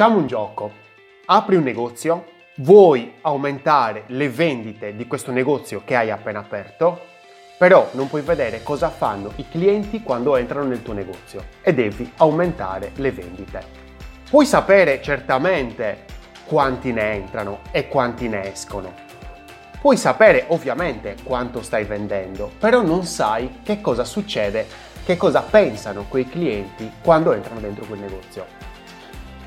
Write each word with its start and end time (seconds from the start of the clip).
Facciamo 0.00 0.18
un 0.18 0.26
gioco. 0.26 0.72
Apri 1.26 1.56
un 1.56 1.62
negozio, 1.62 2.24
vuoi 2.60 3.16
aumentare 3.20 4.04
le 4.06 4.30
vendite 4.30 4.96
di 4.96 5.06
questo 5.06 5.30
negozio 5.30 5.82
che 5.84 5.94
hai 5.94 6.10
appena 6.10 6.38
aperto, 6.38 6.98
però 7.58 7.86
non 7.92 8.08
puoi 8.08 8.22
vedere 8.22 8.62
cosa 8.62 8.88
fanno 8.88 9.30
i 9.36 9.46
clienti 9.46 10.02
quando 10.02 10.36
entrano 10.36 10.68
nel 10.68 10.80
tuo 10.80 10.94
negozio 10.94 11.44
e 11.60 11.74
devi 11.74 12.10
aumentare 12.16 12.92
le 12.94 13.12
vendite. 13.12 13.62
Puoi 14.30 14.46
sapere 14.46 15.02
certamente 15.02 16.06
quanti 16.46 16.94
ne 16.94 17.12
entrano 17.12 17.58
e 17.70 17.86
quanti 17.86 18.26
ne 18.26 18.50
escono. 18.50 18.94
Puoi 19.82 19.98
sapere 19.98 20.46
ovviamente 20.46 21.16
quanto 21.22 21.60
stai 21.60 21.84
vendendo, 21.84 22.50
però 22.58 22.80
non 22.80 23.04
sai 23.04 23.60
che 23.62 23.82
cosa 23.82 24.04
succede, 24.04 24.66
che 25.04 25.18
cosa 25.18 25.42
pensano 25.42 26.06
quei 26.08 26.26
clienti 26.26 26.90
quando 27.02 27.34
entrano 27.34 27.60
dentro 27.60 27.84
quel 27.84 28.00
negozio. 28.00 28.59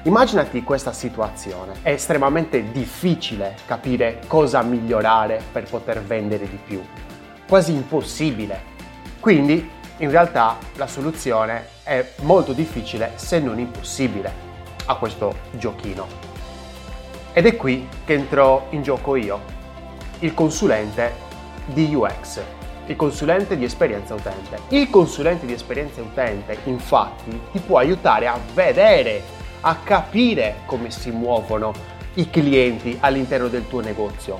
Immaginati 0.06 0.64
questa 0.64 0.92
situazione. 0.92 1.76
È 1.82 1.92
estremamente 1.92 2.72
difficile 2.74 3.56
capire 3.66 4.20
cosa 4.28 4.62
migliorare 4.62 5.42
per 5.50 5.64
poter 5.64 6.02
vendere 6.02 6.50
di 6.50 6.60
più. 6.62 6.84
Quasi 7.48 7.72
impossibile. 7.72 8.72
Quindi, 9.22 9.70
in 10.00 10.12
realtà, 10.12 10.58
la 10.76 10.88
soluzione 10.88 11.68
è 11.84 12.06
molto 12.24 12.52
difficile 12.52 13.14
se 13.16 13.40
non 13.40 13.60
impossibile 13.60 14.30
a 14.88 14.96
questo 14.98 15.34
giochino. 15.52 16.06
Ed 17.32 17.46
è 17.46 17.56
qui 17.56 17.88
che 18.04 18.12
entro 18.12 18.68
in 18.72 18.82
gioco 18.82 19.16
io, 19.16 19.40
il 20.20 20.34
consulente 20.34 21.14
di 21.68 21.96
UX, 21.96 22.42
il 22.88 22.98
consulente 22.98 23.56
di 23.56 23.64
esperienza 23.64 24.16
utente. 24.16 24.60
Il 24.68 24.90
consulente 24.90 25.46
di 25.46 25.54
esperienza 25.54 26.02
utente, 26.02 26.58
infatti, 26.66 27.40
ti 27.54 27.60
può 27.60 27.78
aiutare 27.78 28.28
a 28.28 28.38
vedere 28.54 29.42
a 29.66 29.76
capire 29.84 30.58
come 30.66 30.92
si 30.92 31.12
muovono 31.12 31.74
i 32.16 32.30
clienti 32.30 32.98
all'interno 33.00 33.48
del 33.48 33.68
tuo 33.68 33.80
negozio. 33.80 34.40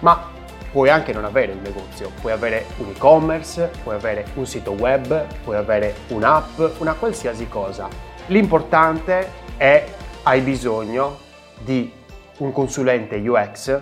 Ma 0.00 0.30
puoi 0.70 0.90
anche 0.90 1.12
non 1.12 1.24
avere 1.24 1.52
un 1.52 1.62
negozio, 1.62 2.10
puoi 2.20 2.32
avere 2.32 2.66
un 2.78 2.90
e-commerce, 2.90 3.70
puoi 3.82 3.94
avere 3.94 4.26
un 4.34 4.46
sito 4.46 4.72
web, 4.72 5.26
puoi 5.44 5.56
avere 5.56 5.94
un'app, 6.08 6.60
una 6.78 6.94
qualsiasi 6.94 7.48
cosa. 7.48 7.88
L'importante 8.26 9.30
è 9.56 9.84
hai 10.24 10.40
bisogno 10.40 11.18
di 11.60 11.92
un 12.38 12.52
consulente 12.52 13.16
UX 13.16 13.80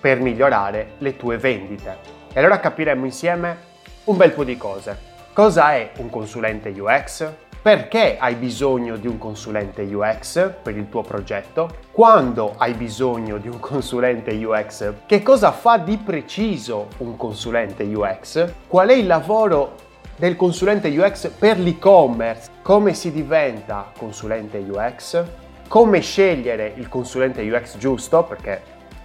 per 0.00 0.20
migliorare 0.20 0.94
le 0.98 1.16
tue 1.16 1.38
vendite. 1.38 1.98
E 2.32 2.38
allora 2.38 2.58
capiremo 2.58 3.04
insieme 3.04 3.68
un 4.04 4.16
bel 4.16 4.32
po' 4.32 4.44
di 4.44 4.56
cose. 4.56 5.08
Cosa 5.32 5.74
è 5.74 5.92
un 5.98 6.10
consulente 6.10 6.68
UX? 6.68 7.32
Perché 7.62 8.16
hai 8.18 8.36
bisogno 8.36 8.96
di 8.96 9.06
un 9.06 9.18
consulente 9.18 9.82
UX 9.82 10.50
per 10.62 10.76
il 10.76 10.88
tuo 10.88 11.02
progetto, 11.02 11.68
quando 11.90 12.54
hai 12.56 12.72
bisogno 12.72 13.36
di 13.36 13.48
un 13.48 13.60
consulente 13.60 14.32
UX, 14.32 14.92
che 15.04 15.22
cosa 15.22 15.52
fa 15.52 15.76
di 15.76 15.98
preciso 15.98 16.88
un 16.98 17.16
consulente 17.16 17.82
UX, 17.82 18.50
qual 18.66 18.88
è 18.88 18.94
il 18.94 19.06
lavoro 19.06 19.74
del 20.16 20.36
consulente 20.36 20.88
UX 20.88 21.28
per 21.28 21.58
l'e-commerce, 21.58 22.50
come 22.62 22.94
si 22.94 23.12
diventa 23.12 23.92
consulente 23.96 24.56
UX, 24.56 25.22
come 25.68 26.00
scegliere 26.00 26.72
il 26.76 26.88
consulente 26.88 27.42
UX 27.42 27.76
giusto, 27.76 28.22
perché 28.24 28.62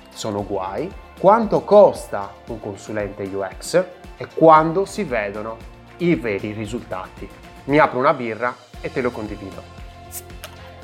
sono 0.09 0.45
guai, 0.45 0.90
quanto 1.19 1.62
costa 1.62 2.31
un 2.47 2.62
consulente 2.62 3.23
UX 3.23 3.84
e 4.16 4.28
quando 4.34 4.86
si 4.86 5.03
vedono 5.03 5.58
i 5.97 6.16
veri 6.16 6.53
risultati 6.53 7.44
mi 7.66 7.80
apro 7.80 7.99
una 7.99 8.13
birra 8.13 8.53
e 8.81 8.91
te 8.91 9.02
lo 9.02 9.11
condivido. 9.11 9.61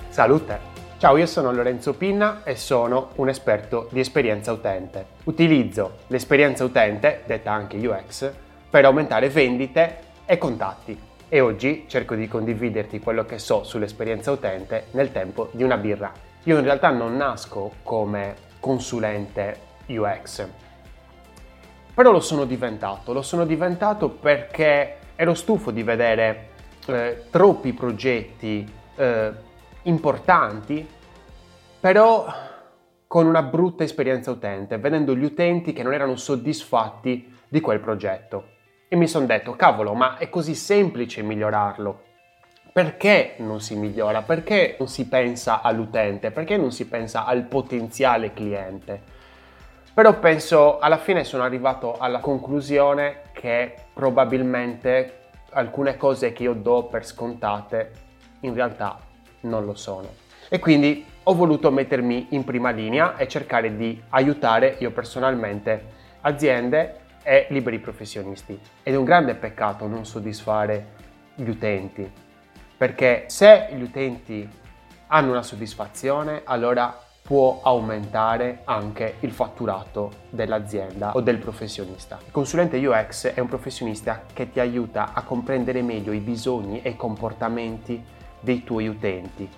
Salute! 0.10 0.70
Ciao, 0.98 1.18
io 1.18 1.26
sono 1.26 1.52
Lorenzo 1.52 1.94
Pinna 1.94 2.44
e 2.44 2.56
sono 2.56 3.10
un 3.16 3.30
esperto 3.30 3.88
di 3.92 4.00
esperienza 4.00 4.52
utente. 4.52 5.06
Utilizzo 5.24 5.98
l'esperienza 6.08 6.64
utente, 6.64 7.24
detta 7.26 7.52
anche 7.52 7.78
UX, 7.78 8.32
per 8.70 8.86
aumentare 8.86 9.30
vendite 9.30 10.00
e 10.26 10.38
contatti. 10.38 11.00
E 11.28 11.40
oggi 11.40 11.86
cerco 11.88 12.16
di 12.16 12.28
condividerti 12.28 13.00
quello 13.00 13.26
che 13.26 13.40
so 13.40 13.64
sull'esperienza 13.64 14.32
utente 14.32 14.88
nel 14.92 15.12
tempo 15.12 15.50
di 15.54 15.64
una 15.64 15.78
birra. 15.78 16.12
Io 16.44 16.58
in 16.58 16.64
realtà 16.64 16.90
non 16.90 17.16
nasco 17.16 17.74
come 17.84 18.36
consulente 18.60 19.70
UX, 19.88 20.48
però 21.94 22.12
lo 22.12 22.20
sono 22.20 22.46
diventato. 22.46 23.14
Lo 23.14 23.22
sono 23.22 23.46
diventato 23.46 24.10
perché 24.10 24.98
ero 25.16 25.34
stufo 25.34 25.72
di 25.72 25.84
vedere 25.84 26.50
eh, 26.88 27.26
troppi 27.30 27.74
progetti 27.74 28.70
eh, 28.96 29.32
importanti, 29.84 30.88
però 31.80 32.26
con 33.08 33.26
una 33.26 33.44
brutta 33.44 33.84
esperienza 33.84 34.32
utente, 34.32 34.78
vedendo 34.78 35.16
gli 35.16 35.24
utenti 35.24 35.74
che 35.74 35.84
non 35.84 35.94
erano 35.94 36.16
soddisfatti 36.16 37.38
di 37.48 37.60
quel 37.60 37.80
progetto. 37.80 38.46
E 38.88 38.96
mi 38.96 39.08
sono 39.08 39.26
detto, 39.26 39.56
cavolo, 39.56 39.94
ma 39.94 40.18
è 40.18 40.30
così 40.30 40.56
semplice 40.56 41.22
migliorarlo. 41.22 42.04
Perché 42.72 43.36
non 43.40 43.60
si 43.60 43.76
migliora? 43.76 44.22
Perché 44.22 44.78
non 44.80 44.88
si 44.88 45.10
pensa 45.10 45.62
all'utente? 45.62 46.32
Perché 46.32 46.56
non 46.56 46.72
si 46.72 46.88
pensa 46.88 47.26
al 47.26 47.44
potenziale 47.44 48.32
cliente? 48.34 49.02
Però 49.94 50.18
penso, 50.20 50.80
alla 50.80 50.98
fine 50.98 51.26
sono 51.26 51.44
arrivato 51.44 51.98
alla 51.98 52.20
conclusione 52.20 53.24
che 53.34 53.76
probabilmente 53.94 55.21
alcune 55.52 55.98
cose 55.98 56.34
che 56.34 56.44
io 56.44 56.54
do 56.54 56.84
per 56.84 57.06
scontate 57.06 57.92
in 58.42 58.54
realtà 58.54 59.00
non 59.42 59.66
lo 59.66 59.76
sono. 59.76 60.10
E 60.50 60.60
quindi 60.60 61.06
ho 61.24 61.34
voluto 61.34 61.72
mettermi 61.72 62.28
in 62.32 62.44
prima 62.44 62.72
linea 62.72 63.16
e 63.16 63.28
cercare 63.28 63.76
di 63.76 64.02
aiutare 64.10 64.76
io 64.80 64.92
personalmente 64.92 66.00
aziende 66.22 67.00
e 67.24 67.48
liberi 67.50 67.80
professionisti. 67.80 68.60
Ed 68.84 68.94
è 68.94 68.98
un 68.98 69.04
grande 69.06 69.36
peccato 69.36 69.88
non 69.88 70.06
soddisfare 70.06 71.00
gli 71.36 71.48
utenti, 71.48 72.12
perché 72.78 73.26
se 73.28 73.70
gli 73.74 73.82
utenti 73.82 74.50
hanno 75.08 75.32
una 75.32 75.44
soddisfazione, 75.44 76.42
allora 76.44 76.98
può 77.22 77.60
aumentare 77.64 78.62
anche 78.66 79.16
il 79.20 79.32
fatturato 79.32 80.12
dell'azienda 80.30 81.12
o 81.14 81.22
del 81.22 81.38
professionista. 81.38 82.20
Il 82.26 82.32
consulente 82.32 82.78
UX 82.86 83.28
è 83.28 83.40
un 83.40 83.48
professionista 83.48 84.24
che 84.34 84.50
ti 84.50 84.60
aiuta 84.60 85.14
a 85.14 85.24
comprendere 85.24 85.82
meglio 85.82 86.12
i 86.12 86.20
bisogni 86.20 86.82
e 86.82 86.90
i 86.90 86.96
comportamenti 86.96 88.04
dei 88.40 88.64
tuoi 88.64 88.88
utenti 88.88 89.50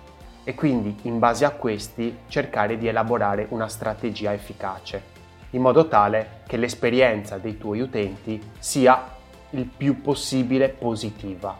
e 0.44 0.54
quindi 0.54 0.94
in 1.02 1.18
base 1.18 1.46
a 1.46 1.50
questi 1.52 2.18
cercare 2.28 2.76
di 2.76 2.86
elaborare 2.86 3.46
una 3.48 3.66
strategia 3.66 4.32
efficace, 4.32 5.02
in 5.50 5.62
modo 5.62 5.88
tale 5.88 6.42
che 6.46 6.58
l'esperienza 6.58 7.38
dei 7.38 7.56
tuoi 7.56 7.80
utenti 7.80 8.40
sia 8.58 9.12
il 9.50 9.64
più 9.64 10.02
possibile 10.02 10.68
positiva. 10.68 11.56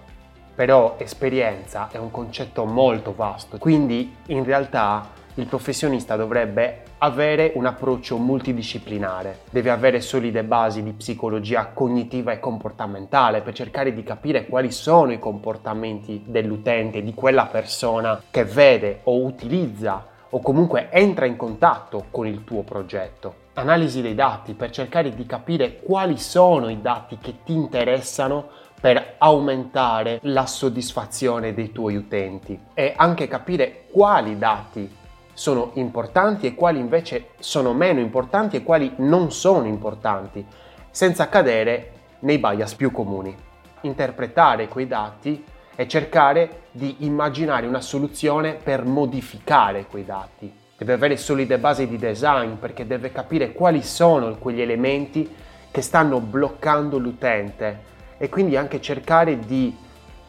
Però 0.54 0.96
esperienza 0.98 1.88
è 1.90 1.96
un 1.96 2.10
concetto 2.10 2.64
molto 2.66 3.14
vasto, 3.14 3.56
quindi 3.58 4.14
in 4.26 4.44
realtà 4.44 5.22
il 5.36 5.46
professionista 5.46 6.14
dovrebbe 6.14 6.82
avere 6.98 7.52
un 7.56 7.66
approccio 7.66 8.18
multidisciplinare, 8.18 9.40
deve 9.50 9.70
avere 9.70 10.00
solide 10.00 10.44
basi 10.44 10.82
di 10.82 10.92
psicologia 10.92 11.66
cognitiva 11.72 12.30
e 12.30 12.38
comportamentale 12.38 13.40
per 13.40 13.52
cercare 13.52 13.92
di 13.92 14.04
capire 14.04 14.46
quali 14.46 14.70
sono 14.70 15.12
i 15.12 15.18
comportamenti 15.18 16.22
dell'utente, 16.24 17.02
di 17.02 17.14
quella 17.14 17.46
persona 17.46 18.22
che 18.30 18.44
vede 18.44 19.00
o 19.04 19.24
utilizza 19.24 20.06
o 20.30 20.40
comunque 20.40 20.88
entra 20.90 21.26
in 21.26 21.36
contatto 21.36 22.06
con 22.10 22.26
il 22.26 22.44
tuo 22.44 22.62
progetto. 22.62 23.42
Analisi 23.54 24.02
dei 24.02 24.14
dati 24.14 24.54
per 24.54 24.70
cercare 24.70 25.14
di 25.14 25.26
capire 25.26 25.80
quali 25.80 26.16
sono 26.16 26.68
i 26.68 26.80
dati 26.80 27.18
che 27.18 27.42
ti 27.44 27.52
interessano 27.52 28.48
per 28.80 29.14
aumentare 29.18 30.18
la 30.22 30.46
soddisfazione 30.46 31.54
dei 31.54 31.72
tuoi 31.72 31.96
utenti 31.96 32.58
e 32.74 32.92
anche 32.96 33.28
capire 33.28 33.84
quali 33.90 34.36
dati 34.36 35.02
sono 35.34 35.72
importanti 35.74 36.46
e 36.46 36.54
quali 36.54 36.78
invece 36.78 37.30
sono 37.38 37.74
meno 37.74 38.00
importanti 38.00 38.56
e 38.56 38.62
quali 38.62 38.92
non 38.96 39.30
sono 39.30 39.66
importanti, 39.66 40.44
senza 40.90 41.28
cadere 41.28 41.90
nei 42.20 42.38
bias 42.38 42.74
più 42.74 42.90
comuni. 42.90 43.34
Interpretare 43.82 44.68
quei 44.68 44.86
dati 44.86 45.44
e 45.76 45.88
cercare 45.88 46.62
di 46.70 46.96
immaginare 47.00 47.66
una 47.66 47.80
soluzione 47.80 48.54
per 48.54 48.84
modificare 48.84 49.86
quei 49.86 50.04
dati. 50.04 50.52
Deve 50.76 50.92
avere 50.92 51.16
solide 51.16 51.58
basi 51.58 51.86
di 51.86 51.98
design 51.98 52.54
perché 52.54 52.86
deve 52.86 53.12
capire 53.12 53.52
quali 53.52 53.82
sono 53.82 54.36
quegli 54.36 54.60
elementi 54.60 55.28
che 55.70 55.82
stanno 55.82 56.20
bloccando 56.20 56.98
l'utente 56.98 57.92
e 58.16 58.28
quindi 58.28 58.56
anche 58.56 58.80
cercare 58.80 59.38
di 59.40 59.76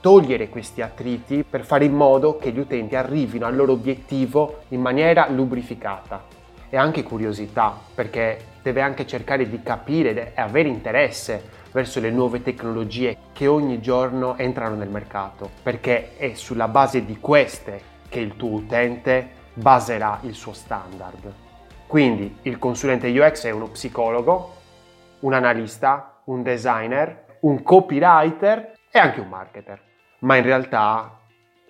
togliere 0.05 0.49
questi 0.49 0.83
attriti 0.83 1.43
per 1.43 1.65
fare 1.65 1.83
in 1.83 1.95
modo 1.95 2.37
che 2.37 2.51
gli 2.51 2.59
utenti 2.59 2.95
arrivino 2.95 3.47
al 3.47 3.55
loro 3.55 3.71
obiettivo 3.71 4.59
in 4.67 4.79
maniera 4.79 5.27
lubrificata. 5.29 6.25
E 6.69 6.77
anche 6.77 7.01
curiosità, 7.01 7.75
perché 7.95 8.37
deve 8.61 8.81
anche 8.81 9.07
cercare 9.07 9.49
di 9.49 9.63
capire 9.63 10.35
e 10.35 10.41
avere 10.41 10.69
interesse 10.69 11.41
verso 11.71 11.99
le 11.99 12.11
nuove 12.11 12.43
tecnologie 12.43 13.17
che 13.33 13.47
ogni 13.47 13.81
giorno 13.81 14.37
entrano 14.37 14.75
nel 14.75 14.89
mercato, 14.89 15.49
perché 15.63 16.15
è 16.17 16.35
sulla 16.35 16.67
base 16.67 17.03
di 17.03 17.17
queste 17.19 17.81
che 18.07 18.19
il 18.19 18.35
tuo 18.35 18.57
utente 18.57 19.27
baserà 19.55 20.19
il 20.21 20.35
suo 20.35 20.53
standard. 20.53 21.33
Quindi 21.87 22.37
il 22.43 22.59
consulente 22.59 23.09
UX 23.09 23.47
è 23.47 23.49
uno 23.49 23.69
psicologo, 23.69 24.53
un 25.21 25.33
analista, 25.33 26.21
un 26.25 26.43
designer, 26.43 27.39
un 27.39 27.63
copywriter 27.63 28.73
e 28.91 28.99
anche 28.99 29.19
un 29.19 29.29
marketer. 29.29 29.93
Ma 30.25 30.37
in 30.37 30.43
realtà 30.43 31.19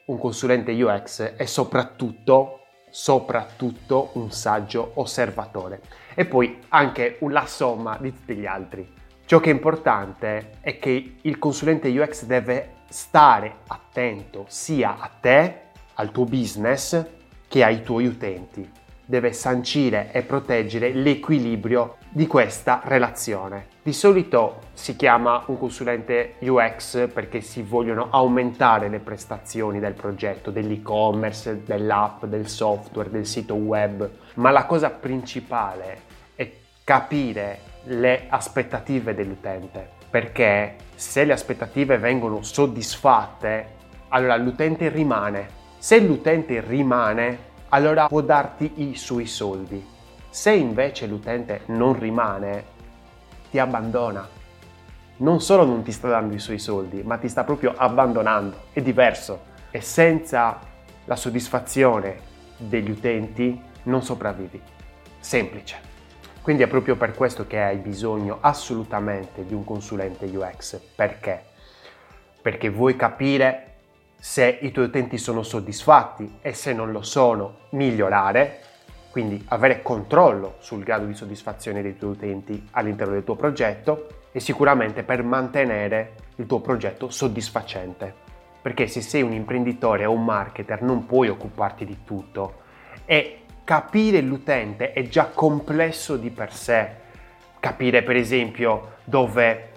un 0.05 0.17
consulente 0.17 0.71
UX 0.71 1.35
è 1.35 1.43
soprattutto, 1.43 2.61
soprattutto 2.89 4.11
un 4.13 4.31
saggio 4.31 4.91
osservatore 4.93 5.81
e 6.13 6.23
poi 6.23 6.59
anche 6.69 7.17
la 7.19 7.45
somma 7.47 7.97
di 7.99 8.13
tutti 8.13 8.33
gli 8.33 8.45
altri. 8.45 8.89
Ciò 9.25 9.41
che 9.41 9.49
è 9.49 9.53
importante 9.53 10.51
è 10.61 10.79
che 10.79 11.15
il 11.21 11.37
consulente 11.37 11.89
UX 11.89 12.23
deve 12.23 12.75
stare 12.87 13.57
attento 13.67 14.45
sia 14.47 14.99
a 14.99 15.09
te, 15.09 15.61
al 15.95 16.11
tuo 16.11 16.23
business, 16.23 17.05
che 17.49 17.61
ai 17.61 17.83
tuoi 17.83 18.05
utenti. 18.05 18.71
Deve 19.03 19.33
sancire 19.33 20.13
e 20.13 20.21
proteggere 20.21 20.93
l'equilibrio 20.93 21.97
di 22.15 22.27
questa 22.27 22.79
relazione. 22.85 23.67
Di 23.83 23.91
solito 23.91 24.61
si 24.71 24.95
chiama 24.95 25.43
un 25.47 25.59
consulente 25.59 26.35
UX 26.39 27.09
perché 27.11 27.41
si 27.41 27.61
vogliono 27.61 28.07
aumentare 28.09 28.87
le 28.87 28.99
prestazioni 28.99 29.81
del 29.81 29.95
progetto, 29.95 30.49
dell'e-commerce, 30.49 31.63
dell'app, 31.65 32.23
del 32.23 32.47
software, 32.47 33.09
del 33.09 33.25
sito 33.25 33.55
web, 33.55 34.09
ma 34.35 34.51
la 34.51 34.65
cosa 34.65 34.91
principale 34.91 36.03
è 36.35 36.49
capire 36.85 37.59
le 37.87 38.27
aspettative 38.29 39.13
dell'utente, 39.13 39.89
perché 40.09 40.75
se 40.95 41.25
le 41.25 41.33
aspettative 41.33 41.97
vengono 41.97 42.43
soddisfatte, 42.43 43.73
allora 44.07 44.37
l'utente 44.37 44.87
rimane. 44.87 45.49
Se 45.79 45.99
l'utente 45.99 46.61
rimane, 46.61 47.39
allora 47.69 48.07
può 48.07 48.21
darti 48.21 48.71
i 48.89 48.95
suoi 48.95 49.25
soldi. 49.25 49.94
Se 50.35 50.51
invece 50.51 51.07
l'utente 51.07 51.61
non 51.67 51.97
rimane, 51.97 52.65
ti 53.49 53.57
abbandona. 53.57 54.27
Non 55.19 55.39
solo 55.39 55.63
non 55.63 55.81
ti 55.81 55.93
sta 55.93 56.09
dando 56.09 56.33
i 56.33 56.39
suoi 56.39 56.59
soldi, 56.59 57.03
ma 57.03 57.15
ti 57.15 57.29
sta 57.29 57.45
proprio 57.45 57.73
abbandonando. 57.73 58.63
È 58.73 58.81
diverso. 58.81 59.45
E 59.71 59.79
senza 59.79 60.59
la 61.05 61.15
soddisfazione 61.15 62.19
degli 62.57 62.89
utenti 62.89 63.57
non 63.83 64.03
sopravvivi. 64.03 64.61
Semplice. 65.21 65.77
Quindi 66.41 66.63
è 66.63 66.67
proprio 66.67 66.97
per 66.97 67.13
questo 67.13 67.47
che 67.47 67.61
hai 67.61 67.77
bisogno 67.77 68.39
assolutamente 68.41 69.45
di 69.45 69.53
un 69.53 69.63
consulente 69.63 70.25
UX. 70.25 70.81
Perché? 70.95 71.45
Perché 72.41 72.69
vuoi 72.69 72.97
capire 72.97 73.75
se 74.17 74.59
i 74.61 74.71
tuoi 74.73 74.87
utenti 74.87 75.17
sono 75.17 75.43
soddisfatti 75.43 76.39
e 76.41 76.51
se 76.51 76.73
non 76.73 76.91
lo 76.91 77.03
sono, 77.03 77.59
migliorare 77.69 78.64
quindi 79.15 79.41
avere 79.47 79.81
controllo 79.81 80.55
sul 80.59 80.83
grado 80.83 81.05
di 81.05 81.13
soddisfazione 81.13 81.81
dei 81.81 81.95
tuoi 81.95 82.11
utenti 82.11 82.67
all'interno 82.71 83.13
del 83.13 83.23
tuo 83.23 83.37
progetto 83.37 84.07
e 84.33 84.41
sicuramente 84.41 85.03
per 85.03 85.23
mantenere 85.23 86.15
il 86.35 86.45
tuo 86.45 86.59
progetto 86.59 87.09
soddisfacente. 87.09 88.13
Perché 88.61 88.87
se 88.87 88.99
sei 88.99 89.21
un 89.21 89.31
imprenditore 89.31 90.03
o 90.03 90.11
un 90.11 90.25
marketer 90.25 90.81
non 90.81 91.05
puoi 91.05 91.29
occuparti 91.29 91.85
di 91.85 91.99
tutto 92.03 92.63
e 93.05 93.43
capire 93.63 94.19
l'utente 94.19 94.91
è 94.91 95.03
già 95.03 95.27
complesso 95.33 96.17
di 96.17 96.29
per 96.29 96.51
sé. 96.51 96.89
Capire 97.61 98.03
per 98.03 98.17
esempio 98.17 98.95
dove 99.05 99.69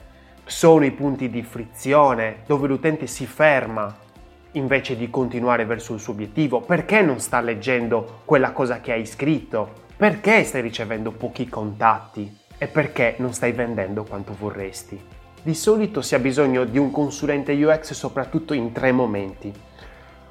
sono 0.46 0.84
i 0.84 0.90
punti 0.90 1.30
di 1.30 1.44
frizione, 1.44 2.38
dove 2.44 2.66
l'utente 2.66 3.06
si 3.06 3.24
ferma 3.24 4.06
invece 4.52 4.96
di 4.96 5.10
continuare 5.10 5.64
verso 5.64 5.94
il 5.94 6.00
suo 6.00 6.12
obiettivo? 6.12 6.60
Perché 6.60 7.02
non 7.02 7.20
sta 7.20 7.40
leggendo 7.40 8.22
quella 8.24 8.52
cosa 8.52 8.80
che 8.80 8.92
hai 8.92 9.04
scritto? 9.04 9.86
Perché 9.96 10.44
stai 10.44 10.62
ricevendo 10.62 11.10
pochi 11.10 11.48
contatti? 11.48 12.36
E 12.56 12.66
perché 12.66 13.14
non 13.18 13.32
stai 13.32 13.52
vendendo 13.52 14.04
quanto 14.04 14.34
vorresti? 14.38 15.00
Di 15.42 15.54
solito 15.54 16.02
si 16.02 16.14
ha 16.14 16.18
bisogno 16.18 16.64
di 16.64 16.78
un 16.78 16.90
consulente 16.90 17.52
UX 17.52 17.92
soprattutto 17.92 18.54
in 18.54 18.72
tre 18.72 18.92
momenti. 18.92 19.52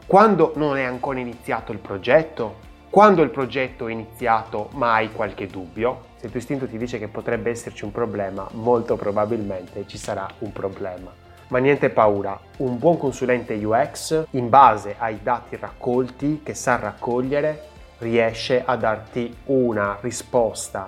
Quando 0.06 0.54
non 0.56 0.78
è 0.78 0.84
ancora 0.84 1.20
iniziato 1.20 1.72
il 1.72 1.80
progetto, 1.80 2.66
quando 2.90 3.22
il 3.22 3.30
progetto 3.30 3.88
è 3.88 3.92
iniziato 3.92 4.70
ma 4.74 4.94
hai 4.94 5.12
qualche 5.12 5.48
dubbio, 5.48 6.06
se 6.18 6.26
il 6.26 6.32
tuo 6.32 6.40
istinto 6.40 6.68
ti 6.68 6.78
dice 6.78 6.98
che 6.98 7.08
potrebbe 7.08 7.50
esserci 7.50 7.84
un 7.84 7.92
problema, 7.92 8.48
molto 8.54 8.96
probabilmente 8.96 9.86
ci 9.86 9.98
sarà 9.98 10.28
un 10.40 10.52
problema. 10.52 11.27
Ma 11.50 11.60
niente 11.60 11.90
paura, 11.90 12.38
un 12.58 12.78
buon 12.78 12.98
consulente 12.98 13.54
UX 13.54 14.26
in 14.32 14.50
base 14.50 14.96
ai 14.98 15.20
dati 15.24 15.56
raccolti 15.56 16.42
che 16.44 16.54
sa 16.54 16.76
raccogliere 16.76 17.76
riesce 18.00 18.64
a 18.66 18.76
darti 18.76 19.36
una 19.46 19.98
risposta 20.02 20.86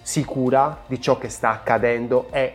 sicura 0.00 0.82
di 0.86 1.00
ciò 1.00 1.18
che 1.18 1.28
sta 1.28 1.50
accadendo 1.50 2.28
e 2.30 2.52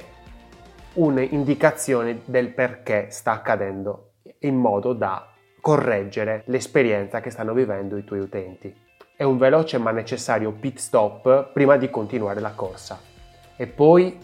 un'indicazione 0.94 2.22
del 2.26 2.54
perché 2.54 3.08
sta 3.10 3.34
accadendo 3.34 4.12
in 4.40 4.56
modo 4.56 4.94
da 4.94 5.28
correggere 5.60 6.44
l'esperienza 6.46 7.20
che 7.20 7.32
stanno 7.32 7.54
vivendo 7.54 7.98
i 7.98 8.06
tuoi 8.06 8.20
utenti. 8.20 8.74
È 9.16 9.24
un 9.24 9.38
veloce 9.38 9.78
ma 9.78 9.92
necessario 9.92 10.52
pit 10.52 10.78
stop 10.78 11.52
prima 11.52 11.76
di 11.76 11.90
continuare 11.90 12.40
la 12.40 12.52
corsa. 12.52 12.98
E 13.58 13.68
poi 13.68 14.18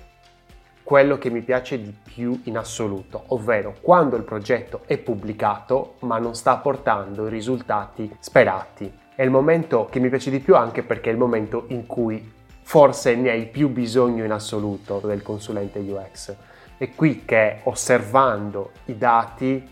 quello 0.86 1.18
che 1.18 1.32
mi 1.32 1.42
piace 1.42 1.82
di 1.82 1.92
più 1.92 2.42
in 2.44 2.60
assoluto, 2.60 3.24
ovvero 3.30 3.74
quando 3.82 4.16
il 4.18 4.22
progetto 4.22 4.82
è 4.86 5.00
pubblicato 5.00 5.96
ma 6.02 6.20
non 6.20 6.36
sta 6.36 6.58
portando 6.58 7.26
i 7.26 7.32
risultati 7.32 8.16
sperati. 8.20 8.94
È 9.16 9.24
il 9.24 9.32
momento 9.32 9.88
che 9.90 10.00
mi 10.00 10.10
piace 10.10 10.30
di 10.30 10.40
più 10.40 10.56
anche 10.56 10.84
perché 10.84 11.10
è 11.10 11.14
il 11.14 11.18
momento 11.18 11.66
in 11.70 11.88
cui 11.88 12.32
forse 12.62 13.16
ne 13.16 13.32
hai 13.32 13.48
più 13.48 13.70
bisogno 13.70 14.24
in 14.26 14.32
assoluto 14.32 15.00
del 15.00 15.24
consulente 15.24 15.80
UX. 15.80 16.36
È 16.78 16.92
qui 16.94 17.26
che 17.26 17.62
osservando 17.64 18.70
i 18.86 18.96
dati 18.96 19.68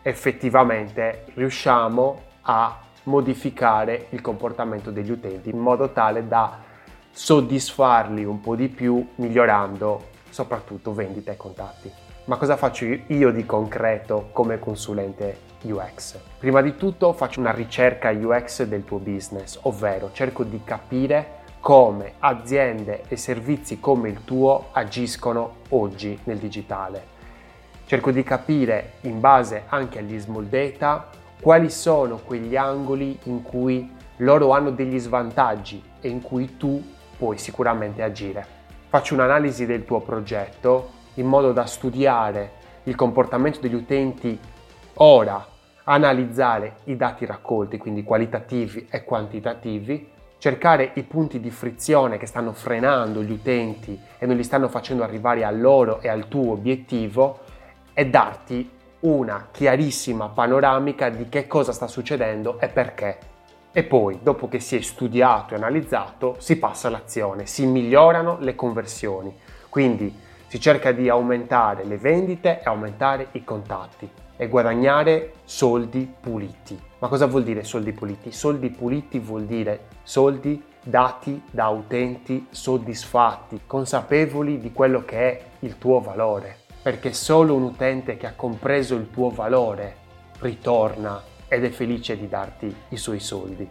effettivamente 0.00 1.24
riusciamo 1.34 2.22
a 2.42 2.78
modificare 3.04 4.06
il 4.10 4.20
comportamento 4.20 4.92
degli 4.92 5.10
utenti 5.10 5.50
in 5.50 5.58
modo 5.58 5.90
tale 5.90 6.28
da 6.28 6.60
soddisfarli 7.10 8.22
un 8.22 8.40
po' 8.40 8.54
di 8.54 8.68
più 8.68 9.04
migliorando 9.16 10.10
soprattutto 10.32 10.92
vendita 10.92 11.30
e 11.30 11.36
contatti. 11.36 11.92
Ma 12.24 12.36
cosa 12.36 12.56
faccio 12.56 12.84
io 12.84 13.30
di 13.30 13.44
concreto 13.44 14.30
come 14.32 14.58
consulente 14.58 15.40
UX? 15.62 16.18
Prima 16.38 16.60
di 16.62 16.76
tutto 16.76 17.12
faccio 17.12 17.40
una 17.40 17.52
ricerca 17.52 18.10
UX 18.10 18.62
del 18.62 18.84
tuo 18.84 18.98
business, 18.98 19.58
ovvero 19.62 20.10
cerco 20.12 20.42
di 20.44 20.62
capire 20.64 21.40
come 21.60 22.14
aziende 22.20 23.02
e 23.08 23.16
servizi 23.16 23.78
come 23.78 24.08
il 24.08 24.24
tuo 24.24 24.68
agiscono 24.72 25.56
oggi 25.70 26.18
nel 26.24 26.38
digitale. 26.38 27.10
Cerco 27.84 28.10
di 28.10 28.22
capire 28.22 28.94
in 29.02 29.20
base 29.20 29.64
anche 29.68 29.98
agli 29.98 30.18
small 30.18 30.44
data 30.44 31.08
quali 31.40 31.70
sono 31.70 32.18
quegli 32.18 32.56
angoli 32.56 33.18
in 33.24 33.42
cui 33.42 33.92
loro 34.18 34.52
hanno 34.52 34.70
degli 34.70 34.98
svantaggi 34.98 35.82
e 36.00 36.08
in 36.08 36.22
cui 36.22 36.56
tu 36.56 36.82
puoi 37.18 37.36
sicuramente 37.36 38.02
agire 38.02 38.61
faccio 38.92 39.14
un'analisi 39.14 39.64
del 39.64 39.86
tuo 39.86 40.00
progetto 40.00 40.90
in 41.14 41.26
modo 41.26 41.52
da 41.52 41.64
studiare 41.64 42.50
il 42.82 42.94
comportamento 42.94 43.58
degli 43.58 43.72
utenti 43.72 44.38
ora, 44.96 45.46
analizzare 45.84 46.74
i 46.84 46.96
dati 46.98 47.24
raccolti, 47.24 47.78
quindi 47.78 48.02
qualitativi 48.02 48.88
e 48.90 49.02
quantitativi, 49.02 50.10
cercare 50.36 50.90
i 50.96 51.04
punti 51.04 51.40
di 51.40 51.50
frizione 51.50 52.18
che 52.18 52.26
stanno 52.26 52.52
frenando 52.52 53.22
gli 53.22 53.32
utenti 53.32 53.98
e 54.18 54.26
non 54.26 54.36
li 54.36 54.44
stanno 54.44 54.68
facendo 54.68 55.02
arrivare 55.02 55.42
a 55.42 55.50
loro 55.50 56.02
e 56.02 56.10
al 56.10 56.28
tuo 56.28 56.52
obiettivo 56.52 57.38
e 57.94 58.10
darti 58.10 58.70
una 59.00 59.48
chiarissima 59.50 60.28
panoramica 60.28 61.08
di 61.08 61.30
che 61.30 61.46
cosa 61.46 61.72
sta 61.72 61.86
succedendo 61.86 62.60
e 62.60 62.68
perché 62.68 63.31
e 63.72 63.84
poi, 63.84 64.18
dopo 64.22 64.48
che 64.48 64.60
si 64.60 64.76
è 64.76 64.80
studiato 64.82 65.54
e 65.54 65.56
analizzato, 65.56 66.36
si 66.38 66.58
passa 66.58 66.88
all'azione, 66.88 67.46
si 67.46 67.64
migliorano 67.64 68.36
le 68.40 68.54
conversioni. 68.54 69.34
Quindi 69.70 70.14
si 70.46 70.60
cerca 70.60 70.92
di 70.92 71.08
aumentare 71.08 71.84
le 71.84 71.96
vendite 71.96 72.60
e 72.60 72.64
aumentare 72.64 73.28
i 73.32 73.42
contatti 73.44 74.06
e 74.36 74.48
guadagnare 74.48 75.32
soldi 75.44 76.12
puliti. 76.20 76.78
Ma 76.98 77.08
cosa 77.08 77.26
vuol 77.26 77.44
dire 77.44 77.64
soldi 77.64 77.92
puliti? 77.92 78.30
Soldi 78.30 78.68
puliti 78.68 79.18
vuol 79.18 79.44
dire 79.44 79.86
soldi 80.02 80.62
dati 80.82 81.42
da 81.50 81.68
utenti 81.68 82.48
soddisfatti, 82.50 83.62
consapevoli 83.66 84.58
di 84.60 84.72
quello 84.72 85.02
che 85.06 85.16
è 85.16 85.42
il 85.60 85.78
tuo 85.78 86.00
valore. 86.00 86.58
Perché 86.82 87.14
solo 87.14 87.54
un 87.54 87.62
utente 87.62 88.18
che 88.18 88.26
ha 88.26 88.34
compreso 88.36 88.94
il 88.96 89.10
tuo 89.10 89.30
valore 89.30 89.96
ritorna 90.40 91.30
ed 91.52 91.64
è 91.64 91.68
felice 91.68 92.16
di 92.16 92.30
darti 92.30 92.74
i 92.88 92.96
suoi 92.96 93.20
soldi. 93.20 93.68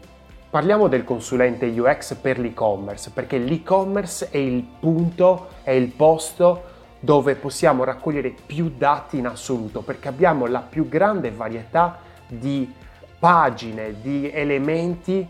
Parliamo 0.51 0.87
del 0.87 1.03
consulente 1.03 1.65
UX 1.65 2.13
per 2.13 2.37
l'e-commerce, 2.37 3.09
perché 3.09 3.39
l'e-commerce 3.39 4.29
è 4.29 4.37
il 4.37 4.63
punto, 4.79 5.47
è 5.63 5.71
il 5.71 5.87
posto 5.87 6.69
dove 6.99 7.33
possiamo 7.33 7.83
raccogliere 7.83 8.35
più 8.45 8.71
dati 8.77 9.17
in 9.17 9.25
assoluto, 9.25 9.81
perché 9.81 10.09
abbiamo 10.09 10.45
la 10.45 10.59
più 10.59 10.87
grande 10.87 11.31
varietà 11.31 11.97
di 12.27 12.71
pagine 13.17 13.99
di 13.99 14.29
elementi 14.29 15.27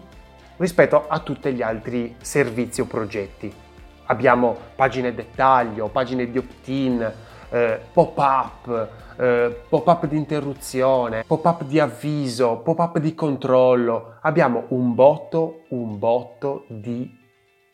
rispetto 0.57 1.05
a 1.07 1.19
tutti 1.19 1.53
gli 1.53 1.61
altri 1.61 2.15
servizi 2.19 2.81
o 2.81 2.85
progetti. 2.85 3.53
Abbiamo 4.07 4.57
pagine 4.75 5.13
dettaglio, 5.13 5.87
pagine 5.87 6.29
di 6.29 6.37
opt-in, 6.37 7.13
eh, 7.49 7.79
pop-up, 7.93 8.89
eh, 9.21 9.55
pop-up 9.69 10.07
di 10.07 10.17
interruzione, 10.17 11.23
pop-up 11.27 11.63
di 11.65 11.79
avviso, 11.79 12.57
pop-up 12.57 12.97
di 12.97 13.13
controllo. 13.13 14.15
Abbiamo 14.21 14.65
un 14.69 14.95
botto, 14.95 15.65
un 15.69 15.99
botto 15.99 16.65
di 16.67 17.19